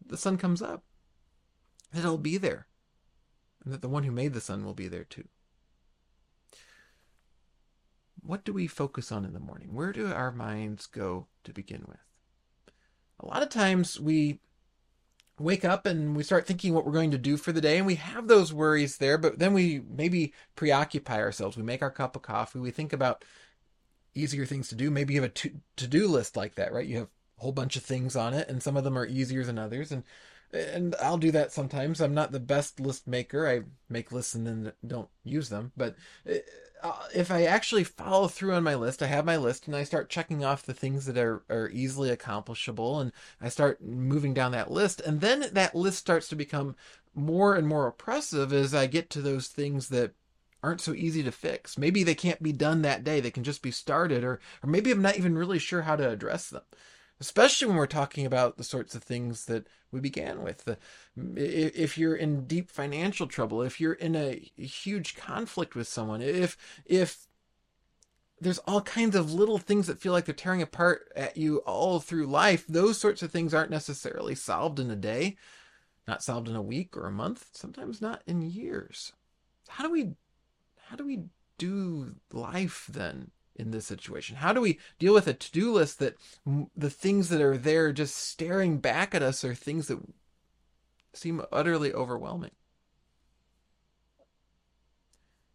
The 0.05 0.17
sun 0.17 0.37
comes 0.37 0.61
up, 0.61 0.83
that 1.91 1.99
it'll 1.99 2.17
be 2.17 2.37
there, 2.37 2.67
and 3.63 3.73
that 3.73 3.81
the 3.81 3.89
one 3.89 4.03
who 4.03 4.11
made 4.11 4.33
the 4.33 4.41
sun 4.41 4.63
will 4.63 4.73
be 4.73 4.87
there 4.87 5.03
too 5.03 5.27
what 8.27 8.43
do 8.43 8.53
we 8.53 8.67
focus 8.67 9.11
on 9.11 9.25
in 9.25 9.33
the 9.33 9.39
morning? 9.39 9.73
Where 9.73 9.93
do 9.93 10.11
our 10.11 10.31
minds 10.31 10.85
go 10.85 11.27
to 11.45 11.53
begin 11.53 11.85
with? 11.87 11.97
A 13.21 13.25
lot 13.25 13.41
of 13.41 13.49
times 13.49 13.99
we 13.99 14.41
wake 15.39 15.63
up 15.63 15.85
and 15.85 16.15
we 16.15 16.23
start 16.23 16.45
thinking 16.45 16.73
what 16.73 16.85
we're 16.85 16.91
going 16.91 17.11
to 17.11 17.17
do 17.17 17.37
for 17.37 17.51
the 17.51 17.61
day 17.61 17.77
and 17.77 17.85
we 17.85 17.95
have 17.95 18.27
those 18.27 18.53
worries 18.53 18.97
there, 18.97 19.17
but 19.17 19.39
then 19.39 19.53
we 19.53 19.81
maybe 19.89 20.33
preoccupy 20.55 21.19
ourselves. 21.19 21.55
We 21.55 21.63
make 21.63 21.81
our 21.81 21.91
cup 21.91 22.15
of 22.15 22.21
coffee, 22.21 22.59
we 22.59 22.71
think 22.71 22.91
about 22.91 23.23
easier 24.13 24.45
things 24.45 24.67
to 24.69 24.75
do. 24.75 24.91
Maybe 24.91 25.13
you 25.13 25.21
have 25.21 25.31
a 25.31 25.51
to 25.77 25.87
do 25.87 26.07
list 26.07 26.35
like 26.35 26.55
that, 26.55 26.73
right? 26.73 26.87
You 26.87 26.97
have 26.97 27.09
a 27.37 27.41
whole 27.41 27.51
bunch 27.51 27.75
of 27.75 27.83
things 27.83 28.15
on 28.15 28.33
it 28.33 28.49
and 28.49 28.61
some 28.61 28.77
of 28.77 28.83
them 28.83 28.97
are 28.97 29.05
easier 29.05 29.43
than 29.43 29.59
others 29.59 29.91
and 29.91 30.03
and 30.53 30.95
I'll 31.01 31.17
do 31.17 31.31
that 31.31 31.51
sometimes. 31.51 31.99
I'm 31.99 32.13
not 32.13 32.31
the 32.31 32.39
best 32.39 32.79
list 32.79 33.07
maker. 33.07 33.47
I 33.47 33.63
make 33.89 34.11
lists 34.11 34.33
and 34.33 34.47
then 34.47 34.71
don't 34.85 35.09
use 35.25 35.49
them, 35.49 35.73
but 35.75 35.95
uh, 36.83 36.93
if 37.13 37.31
I 37.31 37.43
actually 37.43 37.83
follow 37.83 38.27
through 38.27 38.53
on 38.53 38.63
my 38.63 38.75
list, 38.75 39.01
I 39.01 39.07
have 39.07 39.25
my 39.25 39.37
list 39.37 39.67
and 39.67 39.75
I 39.75 39.83
start 39.83 40.09
checking 40.09 40.45
off 40.45 40.65
the 40.65 40.73
things 40.73 41.05
that 41.05 41.17
are, 41.17 41.43
are 41.49 41.69
easily 41.69 42.09
accomplishable 42.09 42.99
and 42.99 43.11
I 43.41 43.49
start 43.49 43.81
moving 43.81 44.33
down 44.33 44.51
that 44.51 44.71
list. 44.71 45.01
And 45.01 45.21
then 45.21 45.45
that 45.51 45.75
list 45.75 45.97
starts 45.99 46.27
to 46.29 46.35
become 46.35 46.75
more 47.13 47.55
and 47.55 47.67
more 47.67 47.87
oppressive 47.87 48.53
as 48.53 48.73
I 48.73 48.87
get 48.87 49.09
to 49.11 49.21
those 49.21 49.47
things 49.47 49.89
that 49.89 50.13
aren't 50.63 50.81
so 50.81 50.93
easy 50.93 51.23
to 51.23 51.31
fix. 51.31 51.77
Maybe 51.77 52.03
they 52.03 52.15
can't 52.15 52.41
be 52.41 52.51
done 52.51 52.83
that 52.83 53.03
day. 53.03 53.19
They 53.19 53.31
can 53.31 53.43
just 53.43 53.61
be 53.61 53.71
started 53.71 54.23
or, 54.23 54.39
or 54.63 54.69
maybe 54.69 54.91
I'm 54.91 55.01
not 55.01 55.17
even 55.17 55.37
really 55.37 55.59
sure 55.59 55.81
how 55.81 55.95
to 55.95 56.09
address 56.09 56.49
them 56.49 56.63
especially 57.19 57.67
when 57.67 57.77
we're 57.77 57.87
talking 57.87 58.25
about 58.25 58.57
the 58.57 58.63
sorts 58.63 58.95
of 58.95 59.03
things 59.03 59.45
that 59.45 59.67
we 59.91 59.99
began 59.99 60.43
with. 60.43 60.65
The, 60.65 60.77
if 61.15 61.97
you're 61.97 62.15
in 62.15 62.45
deep 62.45 62.69
financial 62.69 63.27
trouble, 63.27 63.61
if 63.61 63.79
you're 63.79 63.93
in 63.93 64.15
a 64.15 64.51
huge 64.55 65.15
conflict 65.15 65.75
with 65.75 65.87
someone, 65.87 66.21
if 66.21 66.57
if 66.85 67.27
there's 68.39 68.59
all 68.59 68.81
kinds 68.81 69.15
of 69.15 69.33
little 69.33 69.57
things 69.57 69.87
that 69.87 69.99
feel 69.99 70.13
like 70.13 70.25
they're 70.25 70.35
tearing 70.35 70.61
apart 70.61 71.11
at 71.15 71.37
you 71.37 71.57
all 71.59 71.99
through 71.99 72.27
life, 72.27 72.67
those 72.67 72.99
sorts 72.99 73.23
of 73.23 73.31
things 73.31 73.53
aren't 73.53 73.71
necessarily 73.71 74.35
solved 74.35 74.79
in 74.79 74.91
a 74.91 74.95
day, 74.95 75.37
not 76.07 76.21
solved 76.21 76.47
in 76.47 76.55
a 76.55 76.61
week 76.61 76.95
or 76.95 77.07
a 77.07 77.11
month, 77.11 77.47
sometimes 77.53 77.99
not 77.99 78.21
in 78.27 78.41
years. 78.41 79.13
How 79.67 79.83
do 79.83 79.91
we 79.91 80.11
how 80.85 80.95
do 80.95 81.05
we 81.05 81.23
do 81.57 82.15
life 82.31 82.87
then? 82.91 83.31
In 83.57 83.71
this 83.71 83.85
situation? 83.85 84.37
How 84.37 84.53
do 84.53 84.61
we 84.61 84.79
deal 84.99 85.13
with 85.13 85.27
a 85.27 85.33
to 85.33 85.51
do 85.51 85.73
list 85.73 85.99
that 85.99 86.15
the 86.75 86.89
things 86.89 87.29
that 87.29 87.41
are 87.41 87.57
there 87.57 87.91
just 87.91 88.15
staring 88.15 88.77
back 88.77 89.13
at 89.13 89.23
us 89.23 89.43
are 89.43 89.55
things 89.55 89.87
that 89.87 89.99
seem 91.13 91.41
utterly 91.51 91.93
overwhelming? 91.93 92.51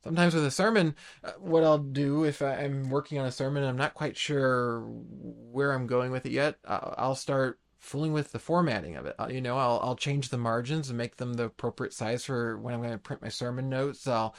Sometimes 0.05 0.35
with 0.35 0.45
a 0.45 0.51
sermon, 0.51 0.97
uh, 1.23 1.31
what 1.39 1.63
I'll 1.63 1.79
do 1.79 2.25
if 2.25 2.43
I'm 2.43 2.91
working 2.91 3.19
on 3.19 3.27
a 3.27 3.33
sermon 3.33 3.63
and 3.63 3.71
I'm 3.71 3.77
not 3.77 3.95
quite 3.95 4.17
sure 4.17 4.81
where 4.85 5.73
I'm 5.73 5.87
going 5.87 6.11
with 6.11 6.27
it 6.27 6.33
yet, 6.33 6.57
I'll 6.67 7.15
start 7.15 7.61
fooling 7.79 8.13
with 8.13 8.33
the 8.33 8.39
formatting 8.39 8.97
of 8.97 9.07
it. 9.07 9.15
You 9.31 9.41
know, 9.41 9.57
I'll 9.59 9.81
I'll 9.83 9.97
change 9.97 10.29
the 10.29 10.39
margins 10.39 10.89
and 10.89 10.99
make 10.99 11.17
them 11.17 11.35
the 11.35 11.45
appropriate 11.45 11.93
size 11.93 12.25
for 12.25 12.59
when 12.59 12.75
I'm 12.75 12.81
going 12.81 12.93
to 12.93 12.99
print 12.99 13.23
my 13.23 13.29
sermon 13.29 13.69
notes. 13.69 14.09
I'll 14.09 14.35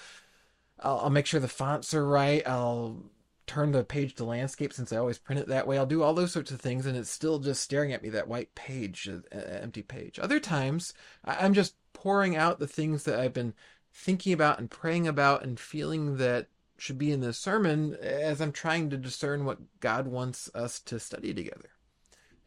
I'll, 0.80 1.00
I'll 1.00 1.10
make 1.10 1.26
sure 1.26 1.40
the 1.40 1.48
fonts 1.48 1.94
are 1.94 2.06
right. 2.06 2.46
I'll 2.48 3.04
turn 3.46 3.72
the 3.72 3.84
page 3.84 4.16
to 4.16 4.24
landscape 4.24 4.74
since 4.74 4.94
I 4.94 4.98
always 4.98 5.18
print 5.18 5.42
it 5.42 5.48
that 5.48 5.68
way. 5.68 5.78
I'll 5.78 5.86
do 5.86 6.04
all 6.04 6.14
those 6.14 6.32
sorts 6.32 6.52
of 6.52 6.62
things, 6.62 6.86
and 6.86 6.98
it's 6.98 7.10
still 7.10 7.40
just 7.40 7.62
staring 7.62 7.94
at 7.94 8.04
me 8.04 8.10
that 8.10 8.28
white 8.28 8.56
page, 8.56 9.10
uh, 9.10 9.38
empty 9.38 9.82
page. 9.82 10.20
Other 10.20 10.40
times, 10.40 10.94
I'm 11.26 11.54
just 11.54 11.76
pouring 11.94 12.36
out 12.36 12.60
the 12.60 12.68
things 12.68 13.04
that 13.04 13.20
I've 13.20 13.34
been 13.34 13.54
thinking 13.92 14.34
about 14.34 14.60
and 14.60 14.70
praying 14.70 15.08
about 15.08 15.44
and 15.44 15.60
feeling 15.60 16.18
that 16.18 16.48
should 16.78 16.98
be 16.98 17.12
in 17.12 17.22
the 17.22 17.34
sermon 17.34 17.96
as 18.02 18.42
I'm 18.42 18.52
trying 18.52 18.90
to 18.90 18.98
discern 18.98 19.46
what 19.46 19.80
God 19.80 20.08
wants 20.08 20.50
us 20.56 20.80
to 20.82 21.00
study 21.00 21.34
together. 21.34 21.70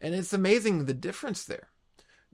And 0.01 0.13
it's 0.13 0.33
amazing 0.33 0.85
the 0.85 0.93
difference 0.93 1.43
there. 1.43 1.69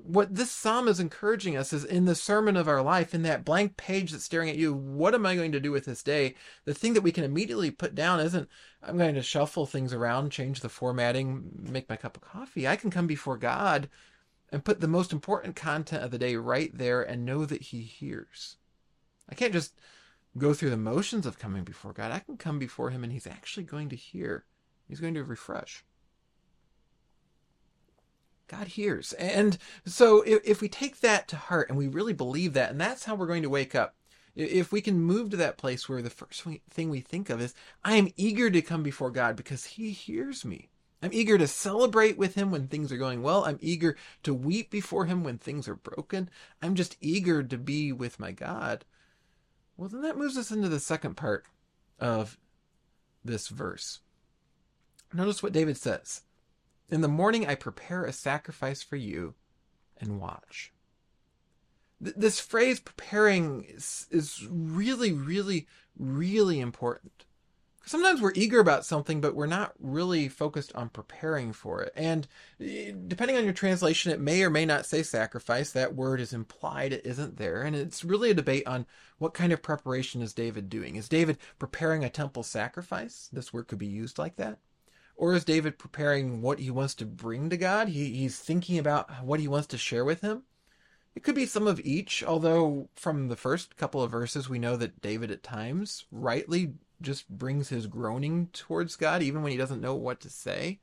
What 0.06 0.36
this 0.36 0.52
psalm 0.52 0.90
is 0.90 1.00
encouraging 1.00 1.56
us 1.56 1.72
is 1.72 1.86
in 1.86 2.04
the 2.04 2.14
sermon 2.14 2.58
of 2.58 2.68
our 2.68 2.82
life, 2.82 3.14
in 3.14 3.22
that 3.24 3.46
blank 3.46 3.78
page 3.78 4.12
that's 4.12 4.26
staring 4.26 4.50
at 4.50 4.58
you, 4.58 4.74
what 4.74 5.16
am 5.16 5.26
I 5.26 5.34
going 5.36 5.54
to 5.54 5.62
do 5.62 5.72
with 5.72 5.86
this 5.86 6.04
day? 6.04 6.36
The 6.66 6.74
thing 6.74 6.94
that 6.94 7.04
we 7.04 7.14
can 7.14 7.24
immediately 7.24 7.72
put 7.72 7.96
down 7.96 8.20
isn't, 8.20 8.50
I'm 8.82 8.98
going 8.98 9.16
to 9.16 9.22
shuffle 9.22 9.66
things 9.66 9.94
around, 9.94 10.32
change 10.32 10.60
the 10.60 10.68
formatting, 10.68 11.52
make 11.58 11.88
my 11.88 11.96
cup 11.96 12.18
of 12.18 12.24
coffee. 12.24 12.68
I 12.68 12.76
can 12.76 12.92
come 12.92 13.08
before 13.08 13.38
God 13.38 13.90
and 14.52 14.66
put 14.66 14.82
the 14.82 14.90
most 14.90 15.14
important 15.14 15.56
content 15.56 16.04
of 16.04 16.12
the 16.12 16.20
day 16.20 16.36
right 16.36 16.78
there 16.78 17.02
and 17.02 17.24
know 17.24 17.46
that 17.46 17.62
He 17.62 17.82
hears. 17.82 18.58
I 19.30 19.36
can't 19.36 19.54
just 19.54 19.80
go 20.38 20.54
through 20.54 20.72
the 20.72 20.78
motions 20.78 21.26
of 21.26 21.40
coming 21.40 21.64
before 21.64 21.94
God. 21.94 22.12
I 22.12 22.20
can 22.20 22.36
come 22.36 22.60
before 22.60 22.90
Him 22.90 23.06
and 23.06 23.14
He's 23.14 23.26
actually 23.26 23.64
going 23.64 23.88
to 23.88 23.96
hear. 23.96 24.44
He's 24.86 25.00
going 25.00 25.14
to 25.14 25.24
refresh. 25.24 25.86
God 28.58 28.68
hears. 28.68 29.14
And 29.14 29.58
so 29.86 30.22
if, 30.22 30.42
if, 30.46 30.62
we 30.62 30.70
take 30.70 31.00
that 31.00 31.28
to 31.30 31.36
heart 31.36 31.70
and 31.70 31.78
we 31.78 31.88
really 31.88 32.14
believe 32.14 32.54
that, 32.54 32.72
and 32.72 32.80
that's 32.80 33.06
how 33.06 33.16
we're 33.16 33.28
going 33.28 33.44
to 33.44 33.50
wake 33.50 33.74
up, 33.74 33.96
if 34.36 34.72
we 34.72 34.82
can 34.82 35.00
move 35.00 35.30
to 35.32 35.38
that 35.38 35.58
place 35.58 35.88
where 35.88 36.02
the 36.02 36.10
first 36.10 36.44
thing 36.70 36.90
we 36.90 37.02
think 37.02 37.30
of 37.30 37.42
is, 37.42 37.54
I 37.84 37.96
am 37.96 38.12
eager 38.16 38.50
to 38.50 38.62
come 38.62 38.84
before 38.84 39.12
God 39.12 39.36
because 39.36 39.66
He 39.66 39.92
hears 39.92 40.46
me. 40.46 40.70
I'm 41.02 41.14
eager 41.14 41.38
to 41.38 41.48
celebrate 41.48 42.18
with 42.18 42.36
Him 42.36 42.52
when 42.52 42.68
things 42.68 42.92
are 42.92 42.98
going 42.98 43.22
well. 43.24 43.44
I'm 43.44 43.60
eager 43.62 43.96
to 44.24 44.34
weep 44.34 44.70
before 44.70 45.06
Him 45.06 45.24
when 45.24 45.38
things 45.38 45.68
are 45.68 45.76
broken. 45.76 46.30
I'm 46.62 46.76
just 46.76 46.98
eager 47.02 47.44
to 47.44 47.58
be 47.58 47.92
with 47.92 48.20
my 48.20 48.32
God. 48.32 48.86
Well, 49.78 49.90
then 49.90 50.02
that 50.04 50.18
moves 50.18 50.38
us 50.38 50.52
into 50.52 50.70
the 50.70 50.80
second 50.80 51.16
part 51.16 51.46
of 52.00 52.38
this 53.26 53.48
verse. 53.48 54.00
Notice 55.12 55.44
what 55.44 55.54
David 55.54 55.78
says 55.78 56.22
In 56.90 57.02
the 57.02 57.08
morning 57.08 57.48
I 57.48 57.56
prepare 57.56 58.06
a 58.06 58.14
sacrifice 58.14 58.84
for 58.84 58.96
you 58.96 59.36
and 59.98 60.20
watch. 60.20 60.72
Th- 62.04 62.16
this 62.16 62.40
phrase 62.40 62.80
preparing 62.80 63.66
is, 63.66 64.08
is 64.12 64.46
really, 64.50 65.12
really, 65.12 65.68
really 65.98 66.60
important 66.60 67.26
sometimes 67.86 68.22
we're 68.22 68.34
eager 68.36 68.60
about 68.60 68.86
something, 68.86 69.22
but 69.22 69.36
we're 69.36 69.46
not 69.46 69.74
really 69.80 70.30
focused 70.30 70.74
on 70.74 70.90
preparing 70.90 71.54
for 71.54 71.82
it. 71.82 71.94
And 71.96 72.28
eh, 72.60 72.92
depending 73.08 73.38
on 73.38 73.44
your 73.44 73.54
translation, 73.54 74.12
it 74.12 74.20
may 74.20 74.44
or 74.44 74.50
may 74.50 74.66
not 74.66 74.86
say 74.86 75.04
sacrifice. 75.04 75.72
That 75.72 75.96
word 75.96 76.20
is 76.20 76.34
implied, 76.34 76.94
it 76.94 77.06
isn't 77.06 77.38
there. 77.38 77.62
And 77.62 77.76
it's 77.76 78.04
really 78.04 78.32
a 78.32 78.36
debate 78.36 78.68
on 78.68 78.86
what 79.18 79.34
kind 79.34 79.54
of 79.54 79.62
preparation 79.62 80.22
is 80.22 80.34
David 80.34 80.70
doing. 80.70 80.96
Is 80.96 81.10
David 81.10 81.38
preparing 81.60 82.04
a 82.04 82.10
temple 82.10 82.44
sacrifice? 82.44 83.30
This 83.32 83.54
word 83.54 83.68
could 83.68 83.80
be 83.80 83.88
used 83.88 84.18
like 84.18 84.36
that. 84.38 84.60
Or 85.16 85.34
is 85.34 85.46
David 85.46 85.78
preparing 85.78 86.42
what 86.42 86.60
he 86.60 86.72
wants 86.72 86.96
to 86.96 87.06
bring 87.06 87.50
to 87.50 87.58
God? 87.58 87.90
He, 87.90 88.14
he's 88.14 88.40
thinking 88.40 88.78
about 88.78 89.24
what 89.24 89.40
he 89.40 89.48
wants 89.48 89.68
to 89.68 89.78
share 89.78 90.04
with 90.04 90.22
him. 90.22 90.44
It 91.16 91.24
could 91.24 91.36
be 91.36 91.46
some 91.46 91.68
of 91.68 91.80
each, 91.82 92.24
although 92.24 92.90
from 92.96 93.28
the 93.28 93.36
first 93.36 93.78
couple 93.78 94.02
of 94.02 94.12
verses, 94.12 94.50
we 94.50 94.58
know 94.58 94.76
that 94.78 95.02
David 95.02 95.30
at 95.30 95.44
times 95.44 96.06
rightly 96.12 96.74
just 97.02 97.30
brings 97.30 97.70
his 97.70 97.86
groaning 97.86 98.48
towards 98.54 98.96
God, 98.96 99.22
even 99.22 99.44
when 99.44 99.52
he 99.52 99.58
doesn't 99.58 99.82
know 99.82 99.94
what 99.94 100.20
to 100.22 100.30
say. 100.30 100.80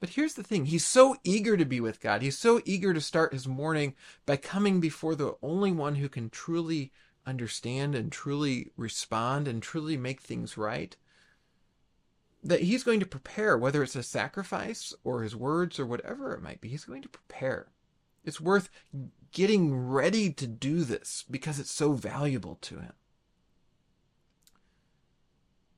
But 0.00 0.10
here's 0.10 0.34
the 0.34 0.42
thing 0.42 0.66
he's 0.66 0.84
so 0.84 1.16
eager 1.24 1.56
to 1.56 1.64
be 1.64 1.80
with 1.80 2.00
God. 2.00 2.20
He's 2.20 2.36
so 2.36 2.60
eager 2.64 2.92
to 2.92 3.00
start 3.00 3.32
his 3.32 3.46
morning 3.46 3.94
by 4.26 4.36
coming 4.36 4.80
before 4.80 5.14
the 5.14 5.36
only 5.40 5.72
one 5.72 5.94
who 5.94 6.08
can 6.08 6.28
truly 6.28 6.92
understand 7.26 7.94
and 7.94 8.10
truly 8.10 8.70
respond 8.76 9.48
and 9.48 9.62
truly 9.62 9.96
make 9.96 10.20
things 10.20 10.58
right. 10.58 10.96
That 12.44 12.60
he's 12.60 12.84
going 12.84 13.00
to 13.00 13.06
prepare, 13.06 13.56
whether 13.56 13.82
it's 13.82 13.96
a 13.96 14.02
sacrifice 14.02 14.92
or 15.02 15.22
his 15.22 15.34
words 15.34 15.80
or 15.80 15.86
whatever 15.86 16.34
it 16.34 16.42
might 16.42 16.60
be, 16.60 16.68
he's 16.68 16.84
going 16.84 17.02
to 17.02 17.08
prepare. 17.08 17.68
It's 18.22 18.40
worth 18.40 18.68
getting 19.32 19.74
ready 19.74 20.30
to 20.30 20.46
do 20.46 20.84
this 20.84 21.24
because 21.30 21.58
it's 21.58 21.70
so 21.70 21.94
valuable 21.94 22.56
to 22.62 22.80
him 22.80 22.92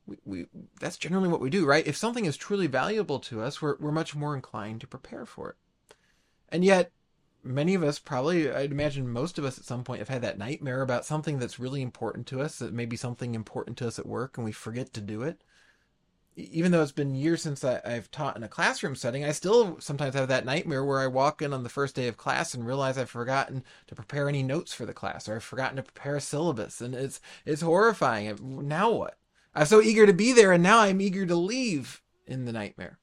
we, 0.07 0.17
we 0.25 0.47
that's 0.81 0.97
generally 0.97 1.29
what 1.29 1.41
we 1.41 1.51
do, 1.51 1.67
right? 1.67 1.87
If 1.87 1.97
something 1.97 2.25
is 2.25 2.37
truly 2.37 2.67
valuable 2.67 3.19
to 3.21 3.43
us, 3.43 3.61
we're 3.61 3.77
we're 3.79 3.93
much 3.93 4.15
more 4.15 4.35
inclined 4.35 4.81
to 4.81 4.87
prepare 4.87 5.27
for 5.27 5.51
it. 5.51 5.57
And 6.49 6.65
yet, 6.65 6.93
many 7.43 7.75
of 7.75 7.83
us 7.83 7.99
probably 7.99 8.51
I'd 8.51 8.73
imagine 8.73 9.09
most 9.09 9.39
of 9.39 9.45
us 9.45 9.59
at 9.59 9.65
some 9.65 9.85
point 9.85 9.99
have 9.99 10.09
had 10.09 10.23
that 10.23 10.39
nightmare 10.39 10.83
about 10.83 11.05
something 11.05 11.39
that's 11.39 11.59
really 11.59 11.83
important 11.83 12.27
to 12.29 12.41
us, 12.41 12.59
that 12.59 12.73
may 12.73 12.87
be 12.87 12.97
something 12.97 13.35
important 13.35 13.77
to 13.79 13.87
us 13.87 13.99
at 13.99 14.07
work 14.07 14.39
and 14.39 14.45
we 14.45 14.53
forget 14.53 14.93
to 14.95 15.01
do 15.01 15.23
it. 15.23 15.43
Even 16.39 16.71
though 16.71 16.83
it's 16.83 16.93
been 16.93 17.15
years 17.15 17.41
since 17.41 17.65
I, 17.65 17.81
I've 17.83 18.11
taught 18.11 18.37
in 18.37 18.43
a 18.43 18.49
classroom 18.49 18.95
setting, 18.95 19.25
I 19.25 19.33
still 19.33 19.81
sometimes 19.81 20.15
have 20.15 20.29
that 20.29 20.45
nightmare 20.45 20.85
where 20.85 21.01
I 21.01 21.07
walk 21.07 21.41
in 21.41 21.55
on 21.55 21.63
the 21.63 21.71
first 21.71 21.95
day 21.95 22.09
of 22.09 22.19
class 22.19 22.53
and 22.53 22.67
realize 22.67 22.99
I've 22.99 23.09
forgotten 23.09 23.65
to 23.87 23.95
prepare 23.95 24.29
any 24.29 24.43
notes 24.43 24.75
for 24.75 24.85
the 24.85 24.93
class 24.93 25.29
or 25.29 25.37
I've 25.37 25.45
forgotten 25.45 25.77
to 25.77 25.83
prepare 25.83 26.17
a 26.17 26.21
syllabus. 26.21 26.83
And 26.83 26.95
it's 26.95 27.21
it's 27.47 27.63
horrifying. 27.63 28.37
Now 28.69 28.91
what? 28.91 29.19
I'm 29.55 29.65
so 29.65 29.81
eager 29.81 30.05
to 30.05 30.13
be 30.13 30.33
there, 30.33 30.53
and 30.53 30.63
now 30.63 30.81
I'm 30.81 31.01
eager 31.01 31.25
to 31.25 31.35
leave 31.35 32.03
in 32.27 32.45
the 32.45 32.53
nightmare. 32.53 32.99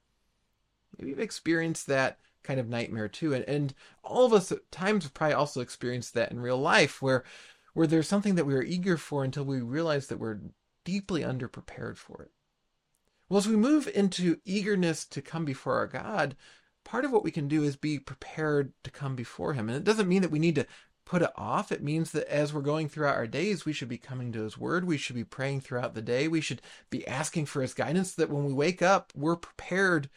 Maybe 0.96 1.10
you've 1.10 1.18
experienced 1.18 1.88
that 1.88 2.18
kind 2.44 2.60
of 2.60 2.68
nightmare 2.68 3.08
too, 3.08 3.34
and, 3.34 3.44
and 3.48 3.74
all 4.04 4.24
of 4.24 4.32
us 4.32 4.52
at 4.52 4.70
times 4.70 5.02
have 5.02 5.14
probably 5.14 5.34
also 5.34 5.60
experienced 5.60 6.14
that 6.14 6.30
in 6.30 6.38
real 6.38 6.58
life, 6.58 7.02
where 7.02 7.24
where 7.72 7.88
there's 7.88 8.06
something 8.06 8.36
that 8.36 8.46
we 8.46 8.54
are 8.54 8.62
eager 8.62 8.96
for 8.96 9.24
until 9.24 9.44
we 9.44 9.60
realize 9.60 10.06
that 10.06 10.20
we're 10.20 10.38
deeply 10.84 11.22
underprepared 11.22 11.96
for 11.96 12.22
it. 12.22 12.30
Well, 13.28 13.38
as 13.38 13.48
we 13.48 13.56
move 13.56 13.88
into 13.94 14.38
eagerness 14.44 15.04
to 15.06 15.22
come 15.22 15.44
before 15.44 15.76
our 15.76 15.86
God, 15.86 16.36
part 16.84 17.04
of 17.04 17.12
what 17.12 17.24
we 17.24 17.30
can 17.30 17.48
do 17.48 17.62
is 17.62 17.76
be 17.76 17.98
prepared 17.98 18.72
to 18.84 18.90
come 18.90 19.16
before 19.16 19.54
Him. 19.54 19.68
And 19.68 19.76
it 19.76 19.84
doesn't 19.84 20.08
mean 20.08 20.22
that 20.22 20.30
we 20.30 20.38
need 20.38 20.54
to 20.56 20.66
put 21.06 21.22
it 21.22 21.30
off. 21.36 21.72
It 21.72 21.82
means 21.82 22.12
that 22.12 22.28
as 22.28 22.52
we're 22.52 22.60
going 22.60 22.88
throughout 22.88 23.16
our 23.16 23.26
days, 23.26 23.64
we 23.64 23.72
should 23.72 23.88
be 23.88 23.98
coming 23.98 24.32
to 24.32 24.42
His 24.42 24.58
Word. 24.58 24.84
We 24.84 24.98
should 24.98 25.16
be 25.16 25.24
praying 25.24 25.62
throughout 25.62 25.94
the 25.94 26.02
day. 26.02 26.28
We 26.28 26.40
should 26.40 26.62
be 26.90 27.06
asking 27.06 27.46
for 27.46 27.62
His 27.62 27.74
guidance 27.74 28.14
so 28.14 28.22
that 28.22 28.30
when 28.30 28.44
we 28.44 28.52
wake 28.52 28.82
up, 28.82 29.12
we're 29.14 29.36
prepared 29.36 30.08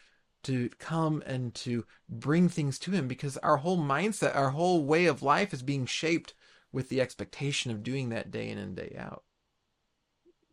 to 0.44 0.68
come 0.78 1.22
and 1.26 1.54
to 1.54 1.84
bring 2.08 2.48
things 2.48 2.78
to 2.80 2.90
Him 2.90 3.08
because 3.08 3.36
our 3.38 3.58
whole 3.58 3.78
mindset, 3.78 4.36
our 4.36 4.50
whole 4.50 4.84
way 4.84 5.06
of 5.06 5.22
life 5.22 5.52
is 5.52 5.62
being 5.62 5.86
shaped 5.86 6.34
with 6.72 6.88
the 6.88 7.00
expectation 7.00 7.70
of 7.70 7.82
doing 7.82 8.10
that 8.10 8.30
day 8.30 8.48
in 8.48 8.58
and 8.58 8.76
day 8.76 8.94
out. 8.98 9.24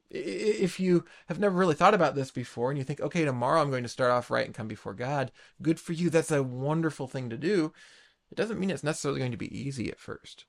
If 0.10 0.80
you 0.80 1.06
have 1.28 1.40
never 1.40 1.58
really 1.58 1.76
thought 1.76 1.94
about 1.94 2.16
this 2.16 2.32
before 2.32 2.70
and 2.70 2.78
you 2.78 2.84
think, 2.84 3.02
okay, 3.02 3.26
tomorrow 3.26 3.62
I'm 3.62 3.72
going 3.72 3.84
to 3.84 3.90
start 3.90 4.12
off 4.12 4.30
right 4.30 4.46
and 4.46 4.54
come 4.54 4.68
before 4.68 4.94
God, 4.94 5.32
good 5.62 5.80
for 5.80 5.94
you. 5.94 6.10
That's 6.10 6.32
a 6.32 6.44
wonderful 6.44 7.08
thing 7.08 7.30
to 7.32 7.38
do. 7.38 7.74
It 8.32 8.36
doesn't 8.36 8.60
mean 8.60 8.70
it's 8.70 8.84
necessarily 8.84 9.20
going 9.20 9.32
to 9.32 9.38
be 9.38 9.58
easy 9.58 9.90
at 9.90 10.00
first. 10.00 10.46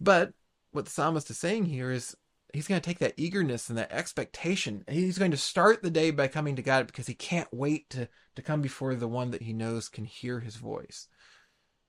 But 0.00 0.32
what 0.72 0.86
the 0.86 0.90
psalmist 0.90 1.30
is 1.30 1.38
saying 1.38 1.66
here 1.66 1.90
is 1.90 2.16
he's 2.52 2.66
going 2.66 2.80
to 2.80 2.84
take 2.84 2.98
that 2.98 3.14
eagerness 3.16 3.68
and 3.68 3.78
that 3.78 3.92
expectation. 3.92 4.84
He's 4.88 5.18
going 5.18 5.30
to 5.30 5.36
start 5.36 5.82
the 5.82 5.90
day 5.90 6.10
by 6.10 6.28
coming 6.28 6.56
to 6.56 6.62
God 6.62 6.86
because 6.86 7.06
he 7.06 7.14
can't 7.14 7.48
wait 7.52 7.90
to, 7.90 8.08
to 8.36 8.42
come 8.42 8.62
before 8.62 8.94
the 8.94 9.08
one 9.08 9.30
that 9.30 9.42
he 9.42 9.52
knows 9.52 9.88
can 9.88 10.04
hear 10.04 10.40
his 10.40 10.56
voice. 10.56 11.08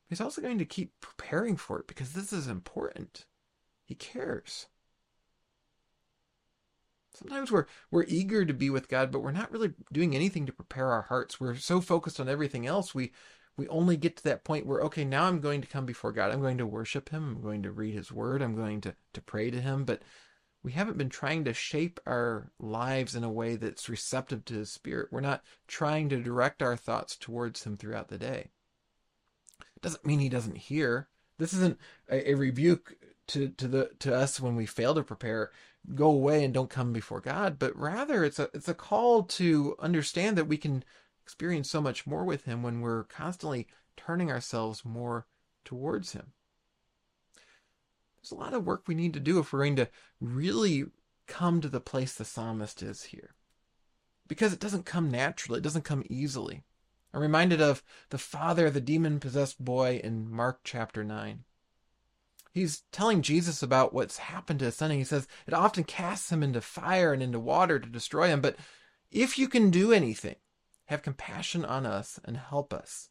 He's 0.09 0.21
also 0.21 0.41
going 0.41 0.59
to 0.59 0.65
keep 0.65 0.93
preparing 1.01 1.57
for 1.57 1.79
it 1.79 1.87
because 1.87 2.13
this 2.13 2.31
is 2.31 2.47
important. 2.47 3.25
He 3.85 3.95
cares. 3.95 4.67
Sometimes 7.13 7.51
we're 7.51 7.65
we're 7.91 8.05
eager 8.07 8.45
to 8.45 8.53
be 8.53 8.69
with 8.69 8.89
God, 8.89 9.11
but 9.11 9.21
we're 9.21 9.31
not 9.31 9.51
really 9.51 9.73
doing 9.91 10.15
anything 10.15 10.45
to 10.45 10.53
prepare 10.53 10.91
our 10.91 11.03
hearts. 11.03 11.39
We're 11.39 11.55
so 11.55 11.81
focused 11.81 12.19
on 12.19 12.29
everything 12.29 12.65
else, 12.65 12.95
we 12.95 13.11
we 13.57 13.67
only 13.67 13.97
get 13.97 14.17
to 14.17 14.23
that 14.23 14.43
point 14.43 14.65
where 14.65 14.81
okay 14.81 15.05
now 15.05 15.25
i'm 15.25 15.39
going 15.39 15.61
to 15.61 15.67
come 15.67 15.85
before 15.85 16.11
god. 16.11 16.31
I'm 16.31 16.41
going 16.41 16.57
to 16.57 16.65
worship 16.65 17.09
him. 17.09 17.35
I'm 17.35 17.41
going 17.41 17.63
to 17.63 17.71
read 17.71 17.93
his 17.93 18.11
word. 18.11 18.41
I'm 18.41 18.55
going 18.55 18.81
to, 18.81 18.95
to 19.13 19.21
pray 19.21 19.51
to 19.51 19.61
him. 19.61 19.85
But 19.85 20.01
we 20.63 20.71
haven't 20.71 20.97
been 20.97 21.09
trying 21.09 21.43
to 21.43 21.53
shape 21.53 21.99
our 22.07 22.51
lives 22.57 23.15
in 23.15 23.23
a 23.23 23.31
way 23.31 23.57
that's 23.57 23.89
receptive 23.89 24.45
to 24.45 24.55
his 24.55 24.71
spirit. 24.71 25.09
We're 25.11 25.19
not 25.19 25.43
trying 25.67 26.09
to 26.09 26.21
direct 26.21 26.63
our 26.63 26.77
thoughts 26.77 27.17
towards 27.17 27.63
him 27.63 27.77
throughout 27.77 28.07
the 28.07 28.17
day. 28.17 28.51
Doesn't 29.81 30.05
mean 30.05 30.19
he 30.19 30.29
doesn't 30.29 30.57
hear. 30.57 31.09
This 31.37 31.53
isn't 31.53 31.77
a, 32.09 32.31
a 32.31 32.35
rebuke 32.35 32.95
to, 33.27 33.49
to 33.49 33.67
the 33.67 33.91
to 33.99 34.15
us 34.15 34.39
when 34.39 34.55
we 34.55 34.65
fail 34.65 34.95
to 34.95 35.03
prepare 35.03 35.51
go 35.95 36.09
away 36.09 36.43
and 36.43 36.53
don't 36.53 36.69
come 36.69 36.93
before 36.93 37.19
god 37.19 37.59
but 37.59 37.75
rather 37.77 38.23
it's 38.23 38.39
a 38.39 38.49
it's 38.53 38.69
a 38.69 38.73
call 38.73 39.23
to 39.23 39.75
understand 39.79 40.37
that 40.37 40.47
we 40.47 40.57
can 40.57 40.83
experience 41.23 41.69
so 41.69 41.81
much 41.81 42.05
more 42.05 42.25
with 42.25 42.43
Him 42.45 42.61
when 42.61 42.81
we're 42.81 43.05
constantly 43.05 43.67
turning 43.95 44.29
ourselves 44.29 44.83
more 44.83 45.25
towards 45.63 46.11
Him. 46.11 46.33
There's 48.17 48.31
a 48.31 48.35
lot 48.35 48.53
of 48.53 48.65
work 48.65 48.83
we 48.87 48.95
need 48.95 49.13
to 49.13 49.19
do 49.19 49.39
if 49.39 49.51
we're 49.51 49.59
going 49.63 49.77
to 49.77 49.89
really 50.19 50.85
come 51.27 51.61
to 51.61 51.69
the 51.69 51.79
place 51.79 52.13
the 52.13 52.25
psalmist 52.25 52.83
is 52.83 53.03
here. 53.03 53.35
because 54.27 54.53
it 54.53 54.59
doesn't 54.59 54.85
come 54.85 55.09
naturally, 55.09 55.59
it 55.59 55.63
doesn't 55.63 55.83
come 55.83 56.03
easily. 56.09 56.63
I'm 57.13 57.21
reminded 57.21 57.61
of 57.61 57.83
the 58.09 58.17
father 58.17 58.67
of 58.67 58.73
the 58.73 58.81
demon 58.81 59.19
possessed 59.19 59.63
boy 59.63 60.01
in 60.03 60.29
Mark 60.29 60.61
chapter 60.63 61.03
9. 61.03 61.43
He's 62.53 62.83
telling 62.91 63.23
Jesus 63.23 63.63
about 63.63 63.93
what's 63.93 64.17
happened 64.17 64.59
to 64.59 64.65
his 64.65 64.75
son, 64.75 64.91
and 64.91 64.99
he 64.99 65.03
says 65.03 65.27
it 65.47 65.55
often 65.55 65.83
casts 65.83 66.31
him 66.31 66.43
into 66.43 66.61
fire 66.61 67.11
and 67.11 67.23
into 67.23 67.39
water 67.39 67.79
to 67.79 67.89
destroy 67.89 68.27
him. 68.27 68.41
But 68.41 68.57
if 69.09 69.39
you 69.39 69.47
can 69.47 69.71
do 69.71 69.91
anything, 69.91 70.35
have 70.85 71.01
compassion 71.01 71.65
on 71.65 71.87
us 71.87 72.19
and 72.23 72.37
help 72.37 72.71
us. 72.71 73.09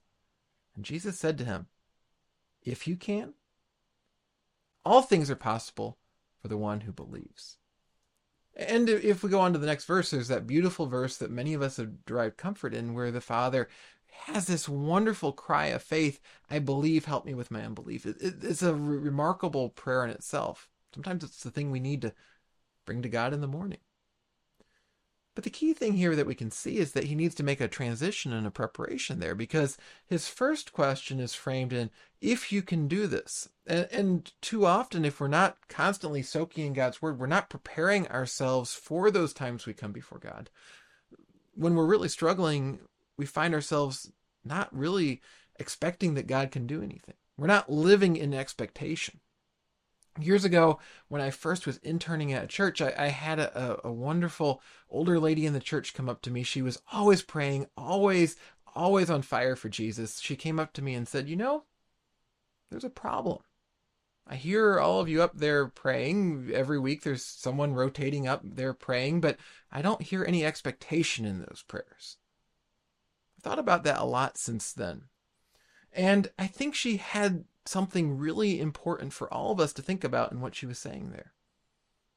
And 0.77 0.85
Jesus 0.85 1.19
said 1.19 1.39
to 1.39 1.45
him, 1.45 1.67
If 2.63 2.87
you 2.87 2.95
can, 2.95 3.35
all 4.85 5.03
things 5.03 5.29
are 5.29 5.37
possible 5.37 5.99
for 6.41 6.47
the 6.47 6.57
one 6.57 6.83
who 6.83 6.93
believes. 6.93 7.57
And 8.55 8.89
if 8.89 9.25
we 9.25 9.31
go 9.31 9.41
on 9.41 9.53
to 9.55 9.59
the 9.59 9.67
next 9.67 9.87
verse, 9.87 10.11
there's 10.11 10.29
that 10.29 10.47
beautiful 10.47 10.87
verse 10.87 11.17
that 11.17 11.31
many 11.31 11.55
of 11.55 11.63
us 11.63 11.79
have 11.79 12.05
derived 12.05 12.37
comfort 12.37 12.75
in, 12.75 12.95
where 12.95 13.11
the 13.11 13.21
Father 13.21 13.69
has 14.13 14.47
this 14.47 14.69
wonderful 14.69 15.33
cry 15.33 15.67
of 15.67 15.83
faith 15.83 16.21
I 16.51 16.59
believe, 16.59 17.07
help 17.07 17.25
me 17.25 17.33
with 17.35 17.51
my 17.51 17.65
unbelief. 17.65 18.05
it's 18.05 18.63
a 18.63 18.75
remarkable 18.75 19.71
prayer 19.71 20.05
in 20.05 20.11
itself. 20.11 20.69
Sometimes 20.95 21.25
it's 21.25 21.43
the 21.43 21.51
thing 21.51 21.71
we 21.71 21.81
need 21.81 22.03
to 22.03 22.13
bring 22.85 23.01
to 23.03 23.09
God 23.09 23.33
in 23.33 23.41
the 23.41 23.47
morning. 23.47 23.79
But 25.35 25.45
the 25.45 25.51
key 25.51 25.73
thing 25.73 25.95
here 25.95 26.15
that 26.15 26.27
we 26.27 26.35
can 26.35 26.51
see 26.51 26.77
is 26.77 26.93
that 26.93 27.05
he 27.05 27.15
needs 27.15 27.35
to 27.37 27.43
make 27.43 27.61
a 27.61 27.69
transition 27.69 28.35
and 28.35 28.47
a 28.47 28.51
preparation 28.51 29.19
there 29.19 29.35
because 29.35 29.79
his 30.07 30.29
first 30.29 30.75
question 30.75 31.21
is 31.21 31.35
framed 31.35 31.73
in, 31.73 31.89
if 32.21 32.53
you 32.53 32.61
can 32.61 32.87
do 32.87 33.07
this. 33.07 33.49
And, 33.67 33.89
and, 33.91 34.33
too 34.43 34.67
often, 34.67 35.07
if 35.07 35.21
we're 35.21 35.29
not 35.29 35.57
constantly 35.69 36.23
soaking 36.23 36.67
in 36.67 36.73
God's 36.75 37.01
word, 37.01 37.19
we're 37.19 37.27
not 37.27 37.49
preparing 37.49 38.07
ourselves 38.09 38.75
for 38.75 39.11
those 39.11 39.33
times 39.33 39.65
we 39.65 39.73
come 39.73 39.93
before 39.93 40.19
God. 40.19 40.51
When 41.55 41.75
we're 41.75 41.87
really 41.87 42.09
struggling, 42.09 42.81
we 43.23 43.27
find 43.27 43.55
ourselves 43.55 44.11
not 44.45 44.69
really 44.77 45.23
expecting 45.55 46.15
that 46.15 46.27
God 46.27 46.51
can 46.51 46.67
do 46.67 46.83
anything. 46.83 47.15
We're 47.37 47.47
not 47.47 47.71
living 47.71 48.17
in 48.17 48.35
expectation. 48.35 49.21
Years 50.19 50.45
ago 50.45 50.81
when 51.07 51.23
i 51.23 51.31
first 51.31 51.67
was 51.67 51.79
interning 51.79 52.33
at 52.33 52.45
a 52.45 52.47
church 52.49 52.83
i, 52.83 52.93
I 52.99 53.07
had 53.07 53.39
a, 53.39 53.81
a, 53.83 53.91
wonderful 53.91 54.61
older 54.91 55.19
lady 55.19 55.47
in 55.47 55.55
the 55.55 55.61
church 55.61 55.95
come 55.95 56.09
up 56.09 56.21
to 56.23 56.31
me. 56.31 56.43
She 56.43 56.61
was 56.61 56.83
always 56.93 57.23
praying 57.23 57.69
always 57.77 58.37
always 58.75 59.09
on 59.09 59.23
fire 59.23 59.57
for 59.57 59.69
jesus. 59.69 60.21
She 60.21 60.37
came 60.37 60.59
up 60.59 60.73
to 60.75 60.83
me 60.83 60.95
and 60.95 61.07
said 61.07 61.31
you 61.31 61.37
know 61.37 61.65
there's 62.71 62.85
a 62.85 62.91
problem. 62.91 63.39
I 64.27 64.35
hear 64.35 64.81
all 64.81 65.01
of 65.01 65.09
you 65.09 65.23
up 65.23 65.39
there 65.39 65.69
praying 65.69 66.51
every 66.53 66.79
week. 66.79 67.03
There's 67.03 67.25
someone 67.25 67.73
rotating 67.73 68.27
up 68.27 68.43
there 68.45 68.75
praying 68.75 69.21
but 69.23 69.39
i 69.71 69.81
don't 69.81 70.03
hear 70.03 70.25
any 70.25 70.45
expectation 70.45 71.25
in 71.25 71.39
those 71.39 71.65
prayers 71.67 72.19
thought 73.43 73.59
about 73.59 73.85
that 73.85 74.01
a 74.01 74.05
lot 74.05 74.39
since 74.39 74.73
then 74.73 75.03
and 75.93 76.31
i 76.39 76.47
think 76.47 76.75
she 76.75 76.97
had 76.97 77.45
something 77.65 78.17
really 78.19 78.61
important 78.61 79.13
for 79.13 79.33
all 79.33 79.53
of 79.53 79.61
us 79.61 79.73
to 79.75 79.83
think 79.83 80.05
about 80.05 80.33
in 80.33 80.41
what 80.41 80.55
she 80.55 80.67
was 80.67 80.79
saying 80.79 81.11
there. 81.11 81.33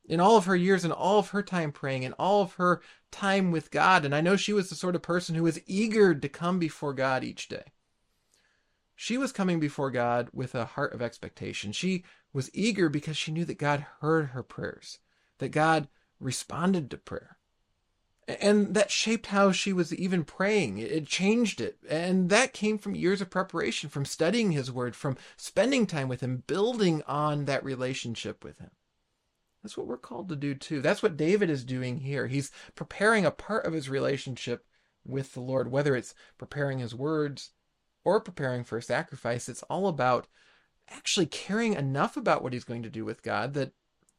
In 0.07 0.19
all 0.19 0.37
of 0.37 0.45
her 0.45 0.55
years 0.55 0.83
and 0.83 0.93
all 0.93 1.19
of 1.19 1.29
her 1.29 1.41
time 1.41 1.71
praying 1.71 2.05
and 2.05 2.13
all 2.19 2.41
of 2.41 2.53
her 2.53 2.81
time 3.11 3.51
with 3.51 3.71
God, 3.71 4.05
and 4.05 4.13
I 4.13 4.21
know 4.21 4.35
she 4.35 4.53
was 4.53 4.69
the 4.69 4.75
sort 4.75 4.95
of 4.95 5.01
person 5.01 5.35
who 5.35 5.43
was 5.43 5.59
eager 5.65 6.13
to 6.13 6.29
come 6.29 6.59
before 6.59 6.93
God 6.93 7.23
each 7.23 7.47
day. 7.47 7.63
She 8.95 9.17
was 9.17 9.31
coming 9.31 9.59
before 9.59 9.91
God 9.91 10.29
with 10.31 10.55
a 10.55 10.65
heart 10.65 10.93
of 10.93 11.01
expectation. 11.01 11.71
She 11.71 12.03
was 12.33 12.51
eager 12.53 12.87
because 12.87 13.17
she 13.17 13.31
knew 13.31 13.45
that 13.45 13.57
God 13.57 13.85
heard 13.99 14.27
her 14.27 14.43
prayers, 14.43 14.99
that 15.39 15.49
God 15.49 15.87
responded 16.19 16.89
to 16.91 16.97
prayer. 16.97 17.34
And 18.27 18.73
that 18.73 18.89
shaped 18.89 19.27
how 19.27 19.51
she 19.51 19.71
was 19.71 19.93
even 19.93 20.23
praying. 20.23 20.79
It 20.79 21.05
changed 21.05 21.61
it. 21.61 21.77
And 21.87 22.29
that 22.29 22.53
came 22.53 22.79
from 22.79 22.95
years 22.95 23.21
of 23.21 23.29
preparation, 23.29 23.89
from 23.89 24.03
studying 24.03 24.51
his 24.51 24.71
word, 24.71 24.95
from 24.95 25.17
spending 25.37 25.85
time 25.85 26.07
with 26.07 26.21
him, 26.21 26.43
building 26.47 27.03
on 27.07 27.45
that 27.45 27.63
relationship 27.63 28.43
with 28.43 28.57
him. 28.57 28.71
That's 29.61 29.77
what 29.77 29.85
we're 29.85 29.97
called 29.97 30.29
to 30.29 30.35
do 30.35 30.55
too. 30.55 30.81
That's 30.81 31.03
what 31.03 31.17
David 31.17 31.49
is 31.49 31.63
doing 31.63 31.99
here. 31.99 32.27
He's 32.27 32.51
preparing 32.75 33.25
a 33.25 33.31
part 33.31 33.65
of 33.65 33.73
his 33.73 33.89
relationship 33.89 34.65
with 35.05 35.33
the 35.33 35.39
Lord, 35.39 35.71
whether 35.71 35.95
it's 35.95 36.15
preparing 36.37 36.79
his 36.79 36.95
words 36.95 37.51
or 38.03 38.19
preparing 38.19 38.63
for 38.63 38.77
a 38.77 38.81
sacrifice. 38.81 39.47
It's 39.49 39.63
all 39.63 39.87
about 39.87 40.27
actually 40.89 41.25
caring 41.27 41.73
enough 41.73 42.17
about 42.17 42.43
what 42.43 42.53
he's 42.53 42.63
going 42.63 42.83
to 42.83 42.89
do 42.89 43.05
with 43.05 43.23
God 43.23 43.53
that 43.53 43.73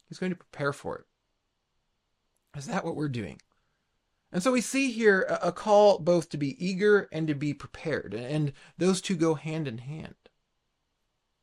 he's 0.09 0.19
going 0.19 0.31
to 0.31 0.37
prepare 0.37 0.73
for 0.73 0.97
it. 0.99 1.05
Is 2.59 2.67
that 2.67 2.85
what 2.85 2.97
we're 2.97 3.09
doing? 3.09 3.41
And 4.33 4.43
so 4.43 4.53
we 4.53 4.61
see 4.61 4.91
here 4.91 5.23
a 5.41 5.53
call 5.53 5.99
both 5.99 6.29
to 6.31 6.37
be 6.37 6.65
eager 6.65 7.09
and 7.13 7.29
to 7.29 7.35
be 7.35 7.55
prepared, 7.55 8.13
and 8.13 8.53
those 8.77 9.01
two 9.01 9.17
go 9.17 9.35
hand 9.35 9.69
in 9.69 9.79
hand. 9.79 10.15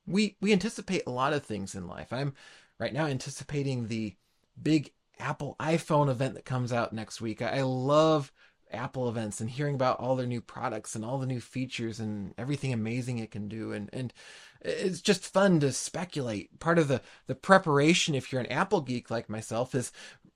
We 0.06 0.36
we 0.42 0.52
anticipate 0.52 1.04
a 1.08 1.12
lot 1.12 1.34
of 1.34 1.44
things 1.44 1.76
in 1.76 1.88
life. 1.88 2.12
I'm 2.12 2.34
right 2.80 2.94
now 2.94 3.06
anticipating 3.06 3.88
the 3.88 4.16
big 4.62 4.92
Apple 5.20 5.56
iPhone 5.60 6.10
event 6.10 6.36
that 6.36 6.46
comes 6.46 6.74
out 6.74 6.94
next 6.94 7.22
week. 7.22 7.42
I 7.42 7.62
love 7.62 8.32
Apple 8.72 9.08
events 9.08 9.40
and 9.40 9.50
hearing 9.50 9.76
about 9.76 10.00
all 10.00 10.16
their 10.16 10.28
new 10.28 10.42
products 10.42 10.96
and 10.96 11.06
all 11.06 11.18
the 11.20 11.28
new 11.28 11.40
features 11.40 12.00
and 12.00 12.34
everything 12.38 12.74
amazing 12.74 13.20
it 13.20 13.32
can 13.32 13.48
do 13.48 13.72
and 13.72 13.90
and 13.94 14.14
it's 14.62 15.02
just 15.02 15.26
fun 15.26 15.60
to 15.60 15.72
speculate. 15.72 16.60
Part 16.60 16.80
of 16.80 16.88
the 16.88 17.02
the 17.28 17.36
preparation 17.36 18.16
if 18.16 18.32
you're 18.32 18.42
an 18.42 18.52
Apple 18.52 18.82
geek 18.82 19.10
like 19.10 19.30
myself 19.30 19.76
is 19.76 19.92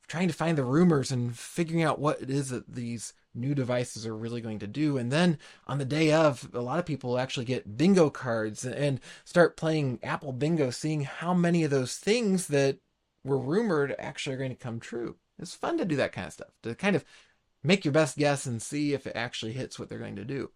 trying 0.08 0.28
to 0.28 0.34
find 0.34 0.58
the 0.58 0.64
rumors 0.64 1.12
and 1.12 1.38
figuring 1.38 1.84
out 1.84 2.00
what 2.00 2.22
it 2.22 2.30
is 2.30 2.50
that 2.50 2.74
these 2.74 3.14
new 3.34 3.54
devices 3.54 4.06
are 4.06 4.16
really 4.16 4.42
going 4.42 4.60
to 4.60 4.68
do. 4.68 4.98
And 4.98 5.12
then 5.12 5.38
on 5.68 5.78
the 5.78 5.86
day 5.86 6.12
of, 6.12 6.50
a 6.54 6.62
lot 6.62 6.80
of 6.80 6.86
people 6.86 7.20
actually 7.20 7.46
get 7.46 7.78
bingo 7.78 8.10
cards 8.10 8.66
and 8.66 9.00
start 9.26 9.58
playing 9.58 10.00
Apple 10.02 10.32
Bingo, 10.32 10.70
seeing 10.70 11.02
how 11.02 11.34
many 11.34 11.64
of 11.64 11.72
those 11.72 11.98
things 11.98 12.48
that 12.48 12.78
were 13.24 13.38
rumored 13.38 13.96
actually 14.00 14.36
are 14.36 14.40
going 14.40 14.50
to 14.52 14.56
come 14.56 14.80
true. 14.80 15.18
It's 15.40 15.54
fun 15.54 15.78
to 15.78 15.86
do 15.86 15.98
that 15.98 16.14
kind 16.14 16.28
of 16.28 16.34
stuff, 16.34 16.50
to 16.64 16.74
kind 16.74 16.96
of 16.96 17.06
make 17.64 17.86
your 17.86 17.92
best 17.92 18.18
guess 18.18 18.46
and 18.46 18.62
see 18.62 18.94
if 18.94 19.06
it 19.06 19.16
actually 19.16 19.52
hits 19.52 19.78
what 19.78 19.90
they're 19.90 20.00
going 20.00 20.16
to 20.16 20.26
do 20.26 20.50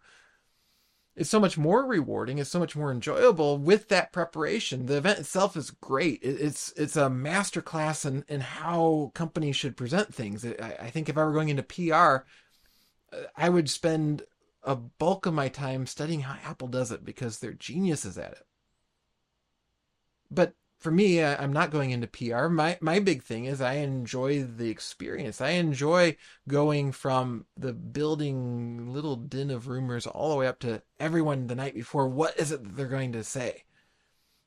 is 1.14 1.28
so 1.28 1.38
much 1.38 1.58
more 1.58 1.84
rewarding, 1.84 2.38
is 2.38 2.50
so 2.50 2.58
much 2.58 2.74
more 2.74 2.90
enjoyable 2.90 3.58
with 3.58 3.88
that 3.88 4.12
preparation. 4.12 4.86
The 4.86 4.96
event 4.96 5.18
itself 5.18 5.56
is 5.56 5.70
great. 5.70 6.20
It's 6.22 6.72
it's 6.76 6.96
a 6.96 7.10
masterclass 7.10 8.06
in, 8.06 8.24
in 8.28 8.40
how 8.40 9.12
companies 9.14 9.56
should 9.56 9.76
present 9.76 10.14
things. 10.14 10.44
I, 10.44 10.76
I 10.80 10.90
think 10.90 11.08
if 11.08 11.18
I 11.18 11.24
were 11.24 11.32
going 11.32 11.50
into 11.50 11.62
PR, 11.62 12.24
I 13.36 13.48
would 13.48 13.68
spend 13.68 14.22
a 14.62 14.76
bulk 14.76 15.26
of 15.26 15.34
my 15.34 15.48
time 15.48 15.86
studying 15.86 16.20
how 16.20 16.36
Apple 16.48 16.68
does 16.68 16.92
it 16.92 17.04
because 17.04 17.38
they're 17.38 17.52
geniuses 17.52 18.16
at 18.16 18.32
it. 18.32 18.46
But 20.30 20.54
for 20.82 20.90
me, 20.90 21.20
uh, 21.20 21.36
I'm 21.42 21.52
not 21.52 21.70
going 21.70 21.92
into 21.92 22.06
PR. 22.06 22.48
My 22.48 22.76
my 22.80 22.98
big 22.98 23.22
thing 23.22 23.44
is 23.44 23.60
I 23.60 23.74
enjoy 23.74 24.42
the 24.42 24.68
experience. 24.68 25.40
I 25.40 25.50
enjoy 25.50 26.16
going 26.48 26.92
from 26.92 27.46
the 27.56 27.72
building 27.72 28.92
little 28.92 29.16
din 29.16 29.50
of 29.50 29.68
rumors 29.68 30.06
all 30.06 30.30
the 30.30 30.36
way 30.36 30.46
up 30.46 30.58
to 30.60 30.82
everyone 30.98 31.46
the 31.46 31.54
night 31.54 31.74
before. 31.74 32.08
What 32.08 32.36
is 32.38 32.50
it 32.50 32.64
that 32.64 32.76
they're 32.76 32.86
going 32.88 33.12
to 33.12 33.24
say? 33.24 33.64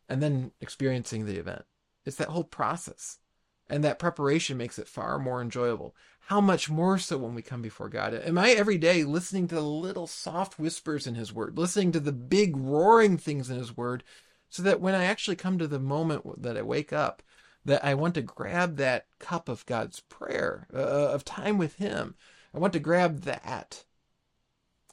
And 0.10 0.22
then 0.22 0.52
experiencing 0.62 1.26
the 1.26 1.38
event. 1.38 1.64
It's 2.06 2.18
that 2.18 2.28
whole 2.28 2.44
process. 2.44 3.20
And 3.68 3.84
that 3.84 3.98
preparation 3.98 4.58
makes 4.58 4.78
it 4.78 4.88
far 4.88 5.18
more 5.18 5.42
enjoyable. 5.42 5.96
How 6.28 6.42
much 6.42 6.70
more 6.70 6.98
so 6.98 7.18
when 7.18 7.34
we 7.34 7.42
come 7.42 7.62
before 7.62 7.90
God? 7.90 8.14
Am 8.14 8.38
I 8.38 8.52
every 8.52 8.78
day 8.78 9.04
listening 9.04 9.48
to 9.48 9.56
the 9.56 9.62
little 9.62 10.08
soft 10.08 10.60
whispers 10.60 11.08
in 11.08 11.16
His 11.16 11.34
Word, 11.34 11.58
listening 11.58 11.92
to 11.94 12.00
the 12.00 12.12
big 12.12 12.56
roaring 12.58 13.18
things 13.18 13.50
in 13.50 13.58
His 13.58 13.76
Word, 13.76 14.04
so 14.50 14.64
that 14.64 14.82
when 14.82 14.96
I 14.96 15.06
actually 15.06 15.36
come 15.36 15.58
to 15.58 15.68
the 15.68 15.80
moment 15.80 16.42
that 16.42 16.58
I 16.58 16.62
wake 16.62 16.94
up, 16.94 17.22
that 17.66 17.84
I 17.84 17.96
want 17.96 18.14
to 18.14 18.22
grab 18.22 18.78
that 18.78 19.08
cup 19.20 19.50
of 19.50 19.66
God's 19.66 20.00
prayer, 20.02 20.68
uh, 20.74 20.78
uh, 20.78 21.12
of 21.14 21.26
time 21.26 21.58
with 21.58 21.76
Him. 21.76 22.16
I 22.54 22.60
want 22.60 22.74
to 22.74 22.80
grab 22.80 23.22
that. 23.22 23.84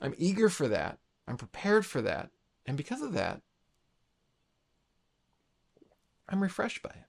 I'm 0.00 0.14
eager 0.16 0.48
for 0.48 0.68
that. 0.68 0.98
I'm 1.28 1.36
prepared 1.36 1.86
for 1.86 2.02
that. 2.02 2.30
And 2.66 2.76
because 2.76 3.02
of 3.02 3.12
that, 3.12 3.42
I'm 6.28 6.42
refreshed 6.42 6.82
by 6.82 6.90
it. 6.90 7.06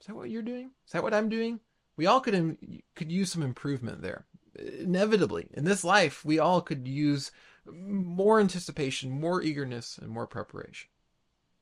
Is 0.00 0.06
that 0.06 0.16
what 0.16 0.30
you're 0.30 0.42
doing? 0.42 0.72
Is 0.84 0.92
that 0.92 1.02
what 1.02 1.14
I'm 1.14 1.28
doing? 1.28 1.60
We 1.96 2.06
all 2.06 2.20
could 2.20 2.58
could 2.94 3.10
use 3.10 3.32
some 3.32 3.42
improvement 3.42 4.02
there. 4.02 4.26
Inevitably, 4.56 5.48
in 5.52 5.64
this 5.64 5.84
life, 5.84 6.24
we 6.24 6.38
all 6.38 6.60
could 6.60 6.86
use 6.88 7.30
more 7.66 8.40
anticipation, 8.40 9.10
more 9.10 9.42
eagerness, 9.42 9.98
and 9.98 10.10
more 10.10 10.26
preparation. 10.26 10.88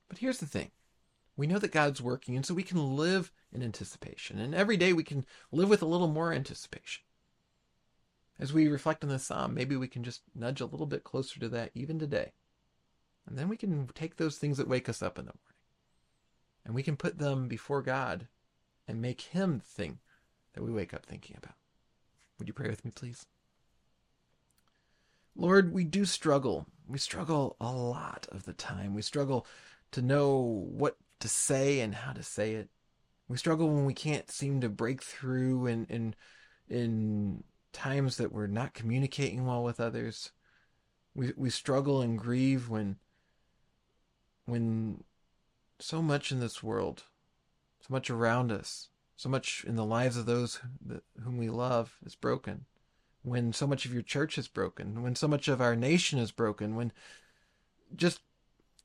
But 0.09 0.19
here's 0.19 0.39
the 0.39 0.47
thing 0.47 0.71
we 1.37 1.47
know 1.47 1.59
that 1.59 1.73
God's 1.73 2.01
working, 2.01 2.37
and 2.37 2.47
so 2.47 2.55
we 2.55 2.63
can 2.63 2.97
live 2.97 3.33
in 3.53 3.63
anticipation. 3.63 4.39
And 4.39 4.55
every 4.55 4.77
day 4.77 4.93
we 4.93 5.05
can 5.05 5.27
live 5.51 5.69
with 5.69 5.83
a 5.83 5.87
little 5.87 6.09
more 6.09 6.33
anticipation. 6.33 7.03
As 8.39 8.53
we 8.53 8.69
reflect 8.69 9.03
on 9.03 9.11
this 9.11 9.25
psalm, 9.25 9.55
maybe 9.55 9.77
we 9.77 9.89
can 9.89 10.05
just 10.05 10.23
nudge 10.35 10.61
a 10.61 10.67
little 10.67 10.87
bit 10.87 11.05
closer 11.05 11.41
to 11.41 11.49
that 11.51 11.71
even 11.75 11.99
today. 11.99 12.33
And 13.27 13.39
then 13.39 13.49
we 13.49 13.57
can 13.57 13.89
take 13.95 14.17
those 14.17 14.39
things 14.39 14.59
that 14.59 14.69
wake 14.69 14.89
us 14.89 15.03
up 15.03 15.19
in 15.19 15.25
the 15.25 15.33
morning 15.33 15.55
and 16.65 16.75
we 16.75 16.83
can 16.83 16.97
put 16.97 17.19
them 17.19 17.49
before 17.49 17.83
God 17.83 18.29
and 18.89 19.01
make 19.01 19.21
Him 19.21 19.59
the 19.59 19.65
thing 19.65 19.99
that 20.55 20.63
we 20.63 20.73
wake 20.73 20.95
up 20.95 21.05
thinking 21.05 21.37
about. 21.37 21.57
Would 22.39 22.49
you 22.49 22.55
pray 22.55 22.69
with 22.69 22.85
me, 22.85 22.91
please? 22.95 23.27
Lord, 25.37 25.73
we 25.73 25.85
do 25.85 26.05
struggle. 26.05 26.67
We 26.87 26.99
struggle 26.99 27.57
a 27.61 27.73
lot 27.73 28.27
of 28.31 28.45
the 28.45 28.53
time. 28.53 28.95
We 28.95 29.03
struggle 29.03 29.47
to 29.95 30.03
know 30.03 30.67
what 30.73 30.97
to 31.21 31.29
say 31.29 31.79
and 31.79 31.95
how 31.95 32.13
to 32.13 32.23
say 32.23 32.55
it. 32.55 32.69
We 33.29 33.37
struggle 33.37 33.69
when 33.69 33.85
we 33.85 33.95
can't 33.95 34.29
seem 34.29 34.61
to 34.61 34.69
break 34.69 35.03
through 35.03 35.67
in 35.67 35.87
in 35.87 36.15
in 36.69 37.45
times 37.73 38.17
that 38.17 38.33
we're 38.33 38.49
not 38.49 38.75
communicating 38.75 39.47
well 39.47 39.63
with 39.63 39.79
others. 39.79 40.33
We 41.15 41.33
we 41.37 41.49
struggle 41.49 42.03
and 42.03 42.19
grieve 42.19 42.69
when 42.69 42.97
when 44.47 45.05
so 45.79 46.03
much 46.03 46.33
in 46.33 46.41
this 46.41 46.61
world, 46.61 47.05
so 47.81 47.87
much 47.91 48.11
around 48.11 48.51
us, 48.51 48.89
so 49.17 49.29
much 49.29 49.65
in 49.65 49.77
the 49.77 49.85
lives 49.85 50.17
of 50.17 50.27
those 50.27 50.59
whom 51.23 51.39
we 51.39 51.51
love 51.51 51.99
is 52.05 52.17
broken. 52.17 52.67
When 53.23 53.53
so 53.53 53.69
much 53.69 53.87
of 53.87 53.93
your 53.93 54.03
church 54.03 54.39
is 54.39 54.49
broken, 54.49 55.03
when 55.03 55.15
so 55.15 55.29
much 55.29 55.47
of 55.47 55.61
our 55.61 55.77
nation 55.77 56.19
is 56.19 56.33
broken, 56.33 56.75
when 56.75 56.93
just 57.95 58.21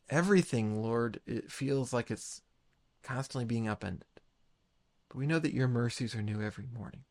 everything, 0.09 0.81
Lord, 0.81 1.19
it 1.25 1.51
feels 1.51 1.93
like 1.93 2.11
it's 2.11 2.41
constantly 3.03 3.45
being 3.45 3.67
upended. 3.67 4.05
But 5.09 5.17
we 5.17 5.27
know 5.27 5.39
that 5.39 5.53
your 5.53 5.67
mercies 5.67 6.15
are 6.15 6.21
new 6.21 6.41
every 6.41 6.65
morning. 6.71 7.03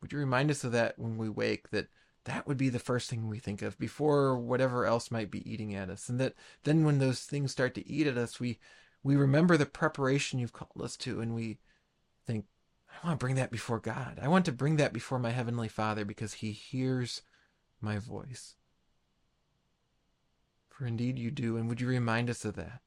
Would 0.00 0.12
you 0.12 0.18
remind 0.18 0.50
us 0.50 0.64
of 0.64 0.72
that 0.72 0.98
when 0.98 1.16
we 1.16 1.28
wake, 1.28 1.70
that 1.70 1.88
that 2.26 2.46
would 2.46 2.56
be 2.56 2.68
the 2.68 2.78
first 2.78 3.08
thing 3.08 3.28
we 3.28 3.38
think 3.38 3.62
of 3.62 3.78
before 3.78 4.36
whatever 4.36 4.84
else 4.84 5.10
might 5.10 5.30
be 5.30 5.48
eating 5.50 5.74
at 5.74 5.88
us. 5.88 6.08
And 6.08 6.20
that 6.20 6.34
then 6.64 6.84
when 6.84 6.98
those 6.98 7.20
things 7.20 7.52
start 7.52 7.74
to 7.74 7.88
eat 7.88 8.06
at 8.06 8.18
us, 8.18 8.40
we, 8.40 8.58
we 9.02 9.16
remember 9.16 9.56
the 9.56 9.66
preparation 9.66 10.38
you've 10.38 10.52
called 10.52 10.82
us 10.82 10.96
to 10.98 11.20
and 11.20 11.34
we 11.34 11.58
think, 12.26 12.46
I 13.02 13.06
want 13.06 13.20
to 13.20 13.24
bring 13.24 13.36
that 13.36 13.52
before 13.52 13.78
God. 13.78 14.18
I 14.20 14.28
want 14.28 14.44
to 14.46 14.52
bring 14.52 14.76
that 14.76 14.92
before 14.92 15.18
my 15.18 15.30
Heavenly 15.30 15.68
Father 15.68 16.04
because 16.04 16.34
He 16.34 16.50
hears 16.50 17.22
my 17.80 17.98
voice. 17.98 18.56
For 20.76 20.86
indeed 20.86 21.18
you 21.18 21.30
do. 21.30 21.56
And 21.56 21.68
would 21.68 21.80
you 21.80 21.86
remind 21.86 22.28
us 22.28 22.44
of 22.44 22.56
that? 22.56 22.80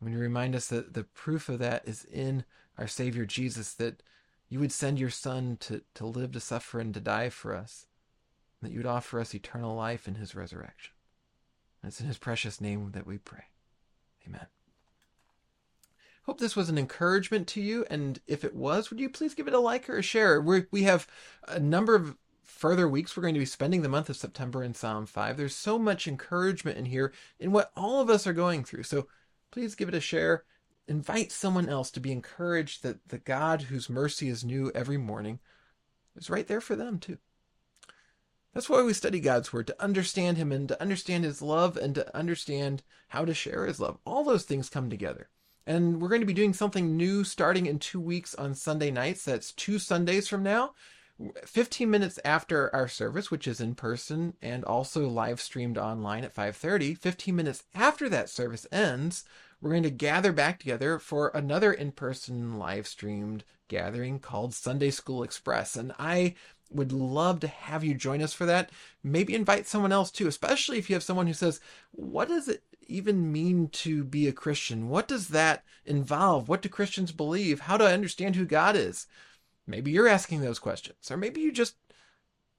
Would 0.00 0.12
you 0.12 0.18
remind 0.18 0.56
us 0.56 0.66
that 0.66 0.94
the 0.94 1.04
proof 1.04 1.48
of 1.48 1.60
that 1.60 1.86
is 1.86 2.04
in 2.04 2.44
our 2.76 2.88
Savior 2.88 3.24
Jesus, 3.24 3.72
that 3.74 4.02
you 4.48 4.58
would 4.58 4.72
send 4.72 4.98
your 4.98 5.10
Son 5.10 5.56
to, 5.60 5.82
to 5.94 6.06
live, 6.06 6.32
to 6.32 6.40
suffer, 6.40 6.80
and 6.80 6.92
to 6.94 7.00
die 7.00 7.28
for 7.28 7.54
us 7.54 7.86
that 8.62 8.70
you 8.70 8.78
would 8.78 8.86
offer 8.86 9.20
us 9.20 9.34
eternal 9.34 9.74
life 9.74 10.08
in 10.08 10.14
his 10.14 10.34
resurrection. 10.34 10.94
And 11.82 11.90
it's 11.90 12.00
in 12.00 12.06
his 12.06 12.18
precious 12.18 12.60
name 12.60 12.92
that 12.92 13.06
we 13.06 13.18
pray. 13.18 13.44
Amen. 14.26 14.46
Hope 16.24 16.38
this 16.38 16.54
was 16.54 16.68
an 16.68 16.78
encouragement 16.78 17.48
to 17.48 17.60
you. 17.60 17.84
And 17.90 18.20
if 18.28 18.44
it 18.44 18.54
was, 18.54 18.88
would 18.88 19.00
you 19.00 19.08
please 19.08 19.34
give 19.34 19.48
it 19.48 19.54
a 19.54 19.58
like 19.58 19.90
or 19.90 19.98
a 19.98 20.02
share? 20.02 20.40
we 20.40 20.66
we 20.70 20.84
have 20.84 21.08
a 21.48 21.58
number 21.58 21.96
of 21.96 22.16
further 22.42 22.88
weeks 22.88 23.16
we're 23.16 23.22
going 23.22 23.34
to 23.34 23.40
be 23.40 23.46
spending 23.46 23.82
the 23.82 23.88
month 23.88 24.08
of 24.08 24.16
September 24.16 24.62
in 24.62 24.74
Psalm 24.74 25.06
5. 25.06 25.36
There's 25.36 25.54
so 25.54 25.78
much 25.78 26.06
encouragement 26.06 26.78
in 26.78 26.86
here 26.86 27.12
in 27.38 27.52
what 27.52 27.72
all 27.76 28.00
of 28.00 28.10
us 28.10 28.26
are 28.26 28.32
going 28.32 28.64
through. 28.64 28.82
So 28.84 29.06
please 29.50 29.74
give 29.74 29.88
it 29.88 29.94
a 29.94 30.00
share. 30.00 30.44
Invite 30.88 31.30
someone 31.32 31.68
else 31.68 31.90
to 31.92 32.00
be 32.00 32.12
encouraged 32.12 32.82
that 32.82 33.08
the 33.08 33.18
God 33.18 33.62
whose 33.62 33.88
mercy 33.88 34.28
is 34.28 34.44
new 34.44 34.72
every 34.74 34.98
morning 34.98 35.38
is 36.16 36.30
right 36.30 36.46
there 36.46 36.60
for 36.60 36.76
them 36.76 36.98
too. 36.98 37.18
That's 38.52 38.68
why 38.68 38.82
we 38.82 38.92
study 38.92 39.20
God's 39.20 39.52
Word, 39.52 39.66
to 39.68 39.82
understand 39.82 40.36
Him 40.36 40.52
and 40.52 40.68
to 40.68 40.80
understand 40.80 41.24
His 41.24 41.40
love 41.40 41.76
and 41.76 41.94
to 41.94 42.14
understand 42.16 42.82
how 43.08 43.24
to 43.24 43.32
share 43.32 43.66
His 43.66 43.80
love. 43.80 43.98
All 44.04 44.24
those 44.24 44.44
things 44.44 44.68
come 44.68 44.90
together. 44.90 45.28
And 45.66 46.02
we're 46.02 46.08
going 46.08 46.20
to 46.20 46.26
be 46.26 46.34
doing 46.34 46.52
something 46.52 46.96
new 46.96 47.24
starting 47.24 47.66
in 47.66 47.78
two 47.78 48.00
weeks 48.00 48.34
on 48.34 48.54
Sunday 48.54 48.90
nights. 48.90 49.24
That's 49.24 49.52
two 49.52 49.78
Sundays 49.78 50.28
from 50.28 50.42
now. 50.42 50.74
15 51.44 51.90
minutes 51.90 52.18
after 52.24 52.74
our 52.74 52.88
service, 52.88 53.30
which 53.30 53.46
is 53.46 53.60
in 53.60 53.74
person 53.74 54.34
and 54.42 54.64
also 54.64 55.08
live 55.08 55.40
streamed 55.40 55.78
online 55.78 56.24
at 56.24 56.34
5:30, 56.34 56.94
15 56.94 57.36
minutes 57.36 57.64
after 57.74 58.08
that 58.08 58.28
service 58.28 58.66
ends, 58.72 59.24
we're 59.60 59.70
going 59.70 59.82
to 59.84 59.90
gather 59.90 60.32
back 60.32 60.58
together 60.58 60.98
for 60.98 61.28
another 61.28 61.72
in-person 61.72 62.58
live 62.58 62.86
streamed 62.86 63.44
gathering 63.68 64.18
called 64.18 64.52
Sunday 64.52 64.90
School 64.90 65.22
Express. 65.22 65.76
And 65.76 65.92
I 65.98 66.34
would 66.70 66.92
love 66.92 67.40
to 67.40 67.48
have 67.48 67.84
you 67.84 67.94
join 67.94 68.22
us 68.22 68.32
for 68.32 68.46
that. 68.46 68.70
Maybe 69.04 69.34
invite 69.34 69.66
someone 69.66 69.92
else 69.92 70.10
too, 70.10 70.26
especially 70.26 70.78
if 70.78 70.90
you 70.90 70.96
have 70.96 71.02
someone 71.02 71.26
who 71.26 71.32
says, 71.32 71.60
What 71.92 72.28
does 72.28 72.48
it 72.48 72.64
even 72.88 73.30
mean 73.32 73.68
to 73.68 74.04
be 74.04 74.26
a 74.26 74.32
Christian? 74.32 74.88
What 74.88 75.06
does 75.06 75.28
that 75.28 75.64
involve? 75.86 76.48
What 76.48 76.62
do 76.62 76.68
Christians 76.68 77.12
believe? 77.12 77.60
How 77.60 77.76
do 77.76 77.84
I 77.84 77.92
understand 77.92 78.36
who 78.36 78.44
God 78.44 78.76
is? 78.76 79.06
Maybe 79.66 79.90
you're 79.90 80.08
asking 80.08 80.40
those 80.40 80.58
questions, 80.58 81.10
or 81.10 81.16
maybe 81.16 81.40
you 81.40 81.52
just 81.52 81.76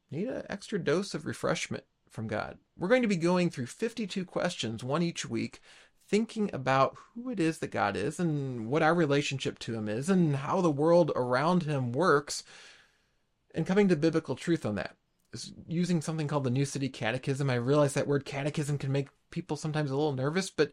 need 0.10 0.28
an 0.28 0.44
extra 0.50 0.80
dose 0.80 1.14
of 1.14 1.26
refreshment 1.26 1.84
from 2.10 2.28
God. 2.28 2.58
We're 2.78 2.88
going 2.88 3.02
to 3.02 3.08
be 3.08 3.16
going 3.16 3.50
through 3.50 3.66
52 3.66 4.26
questions, 4.26 4.84
one 4.84 5.02
each 5.02 5.28
week, 5.30 5.60
thinking 6.08 6.50
about 6.54 6.96
who 7.14 7.30
it 7.30 7.40
is 7.40 7.60
that 7.60 7.72
God 7.72 7.96
is 7.96 8.20
and 8.20 8.68
what 8.68 8.84
our 8.84 8.94
relationship 8.94 9.60
to 9.60 9.74
Him 9.74 9.90
is 9.90 10.10
and 10.10 10.36
how 10.36 10.62
the 10.62 10.72
world 10.72 11.12
around 11.16 11.64
Him 11.64 11.92
works 11.92 12.44
and 13.56 13.66
coming 13.66 13.88
to 13.90 13.96
biblical 13.96 14.36
truth 14.36 14.66
on 14.66 14.76
that 14.76 14.96
using 15.68 16.02
something 16.02 16.28
called 16.28 16.44
the 16.44 16.50
New 16.50 16.66
City 16.66 16.90
Catechism. 16.90 17.50
I 17.50 17.56
realize 17.56 17.94
that 17.94 18.08
word 18.08 18.26
catechism 18.26 18.78
can 18.78 18.92
make 18.92 19.10
people 19.32 19.58
sometimes 19.58 19.92
a 19.92 19.96
little 19.96 20.14
nervous, 20.14 20.50
but 20.50 20.72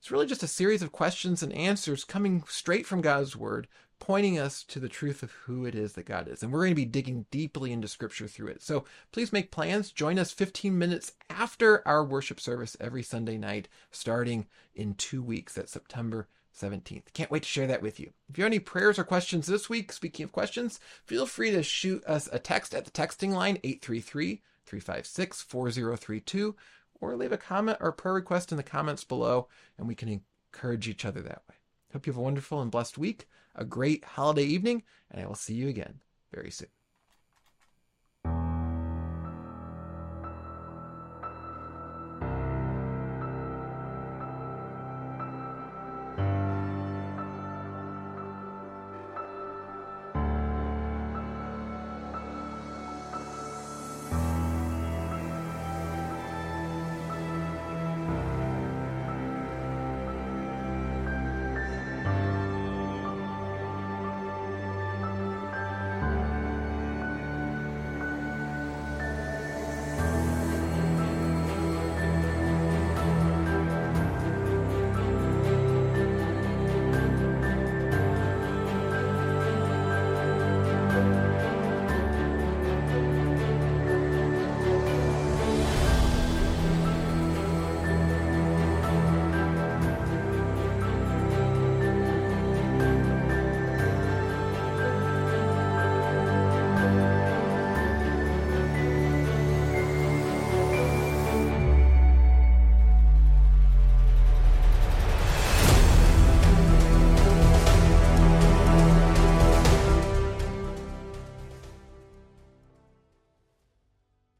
it's 0.00 0.10
really 0.10 0.26
just 0.26 0.42
a 0.42 0.48
series 0.48 0.82
of 0.82 0.92
questions 0.92 1.42
and 1.42 1.52
answers 1.52 2.04
coming 2.04 2.42
straight 2.48 2.86
from 2.86 3.02
God's 3.02 3.36
Word, 3.36 3.68
pointing 4.00 4.38
us 4.38 4.64
to 4.64 4.80
the 4.80 4.88
truth 4.88 5.22
of 5.22 5.30
who 5.32 5.64
it 5.64 5.74
is 5.74 5.92
that 5.92 6.06
God 6.06 6.26
is. 6.26 6.42
And 6.42 6.52
we're 6.52 6.60
going 6.60 6.72
to 6.72 6.74
be 6.74 6.84
digging 6.84 7.26
deeply 7.30 7.70
into 7.72 7.86
Scripture 7.86 8.26
through 8.26 8.48
it. 8.48 8.62
So 8.62 8.84
please 9.12 9.32
make 9.32 9.50
plans. 9.50 9.92
Join 9.92 10.18
us 10.18 10.32
15 10.32 10.76
minutes 10.76 11.12
after 11.28 11.86
our 11.86 12.04
worship 12.04 12.40
service 12.40 12.76
every 12.80 13.02
Sunday 13.02 13.38
night, 13.38 13.68
starting 13.90 14.46
in 14.74 14.94
two 14.94 15.22
weeks 15.22 15.56
at 15.56 15.68
September 15.68 16.26
17th. 16.58 17.12
Can't 17.12 17.30
wait 17.30 17.42
to 17.44 17.48
share 17.48 17.66
that 17.66 17.82
with 17.82 18.00
you. 18.00 18.12
If 18.28 18.38
you 18.38 18.44
have 18.44 18.50
any 18.50 18.58
prayers 18.58 18.98
or 18.98 19.04
questions 19.04 19.46
this 19.46 19.68
week, 19.68 19.92
speaking 19.92 20.24
of 20.24 20.32
questions, 20.32 20.80
feel 21.04 21.26
free 21.26 21.50
to 21.52 21.62
shoot 21.62 22.04
us 22.04 22.28
a 22.32 22.38
text 22.38 22.74
at 22.74 22.84
the 22.84 22.90
texting 22.90 23.32
line 23.32 23.58
833 23.62 24.42
356 24.66 25.42
4032 25.42 26.56
or 27.00 27.16
leave 27.16 27.32
a 27.32 27.38
comment 27.38 27.78
or 27.80 27.92
prayer 27.92 28.14
request 28.14 28.50
in 28.50 28.56
the 28.56 28.62
comments 28.62 29.04
below 29.04 29.48
and 29.78 29.88
we 29.88 29.94
can 29.94 30.22
encourage 30.52 30.88
each 30.88 31.04
other 31.04 31.22
that 31.22 31.42
way. 31.48 31.56
Hope 31.92 32.06
you 32.06 32.12
have 32.12 32.18
a 32.18 32.22
wonderful 32.22 32.60
and 32.60 32.70
blessed 32.70 32.98
week, 32.98 33.28
a 33.60 33.64
great 33.64 34.04
holiday 34.04 34.44
evening, 34.44 34.82
and 35.10 35.22
I 35.22 35.26
will 35.26 35.34
see 35.36 35.54
you 35.54 35.68
again 35.68 36.00
very 36.32 36.50
soon. 36.50 36.68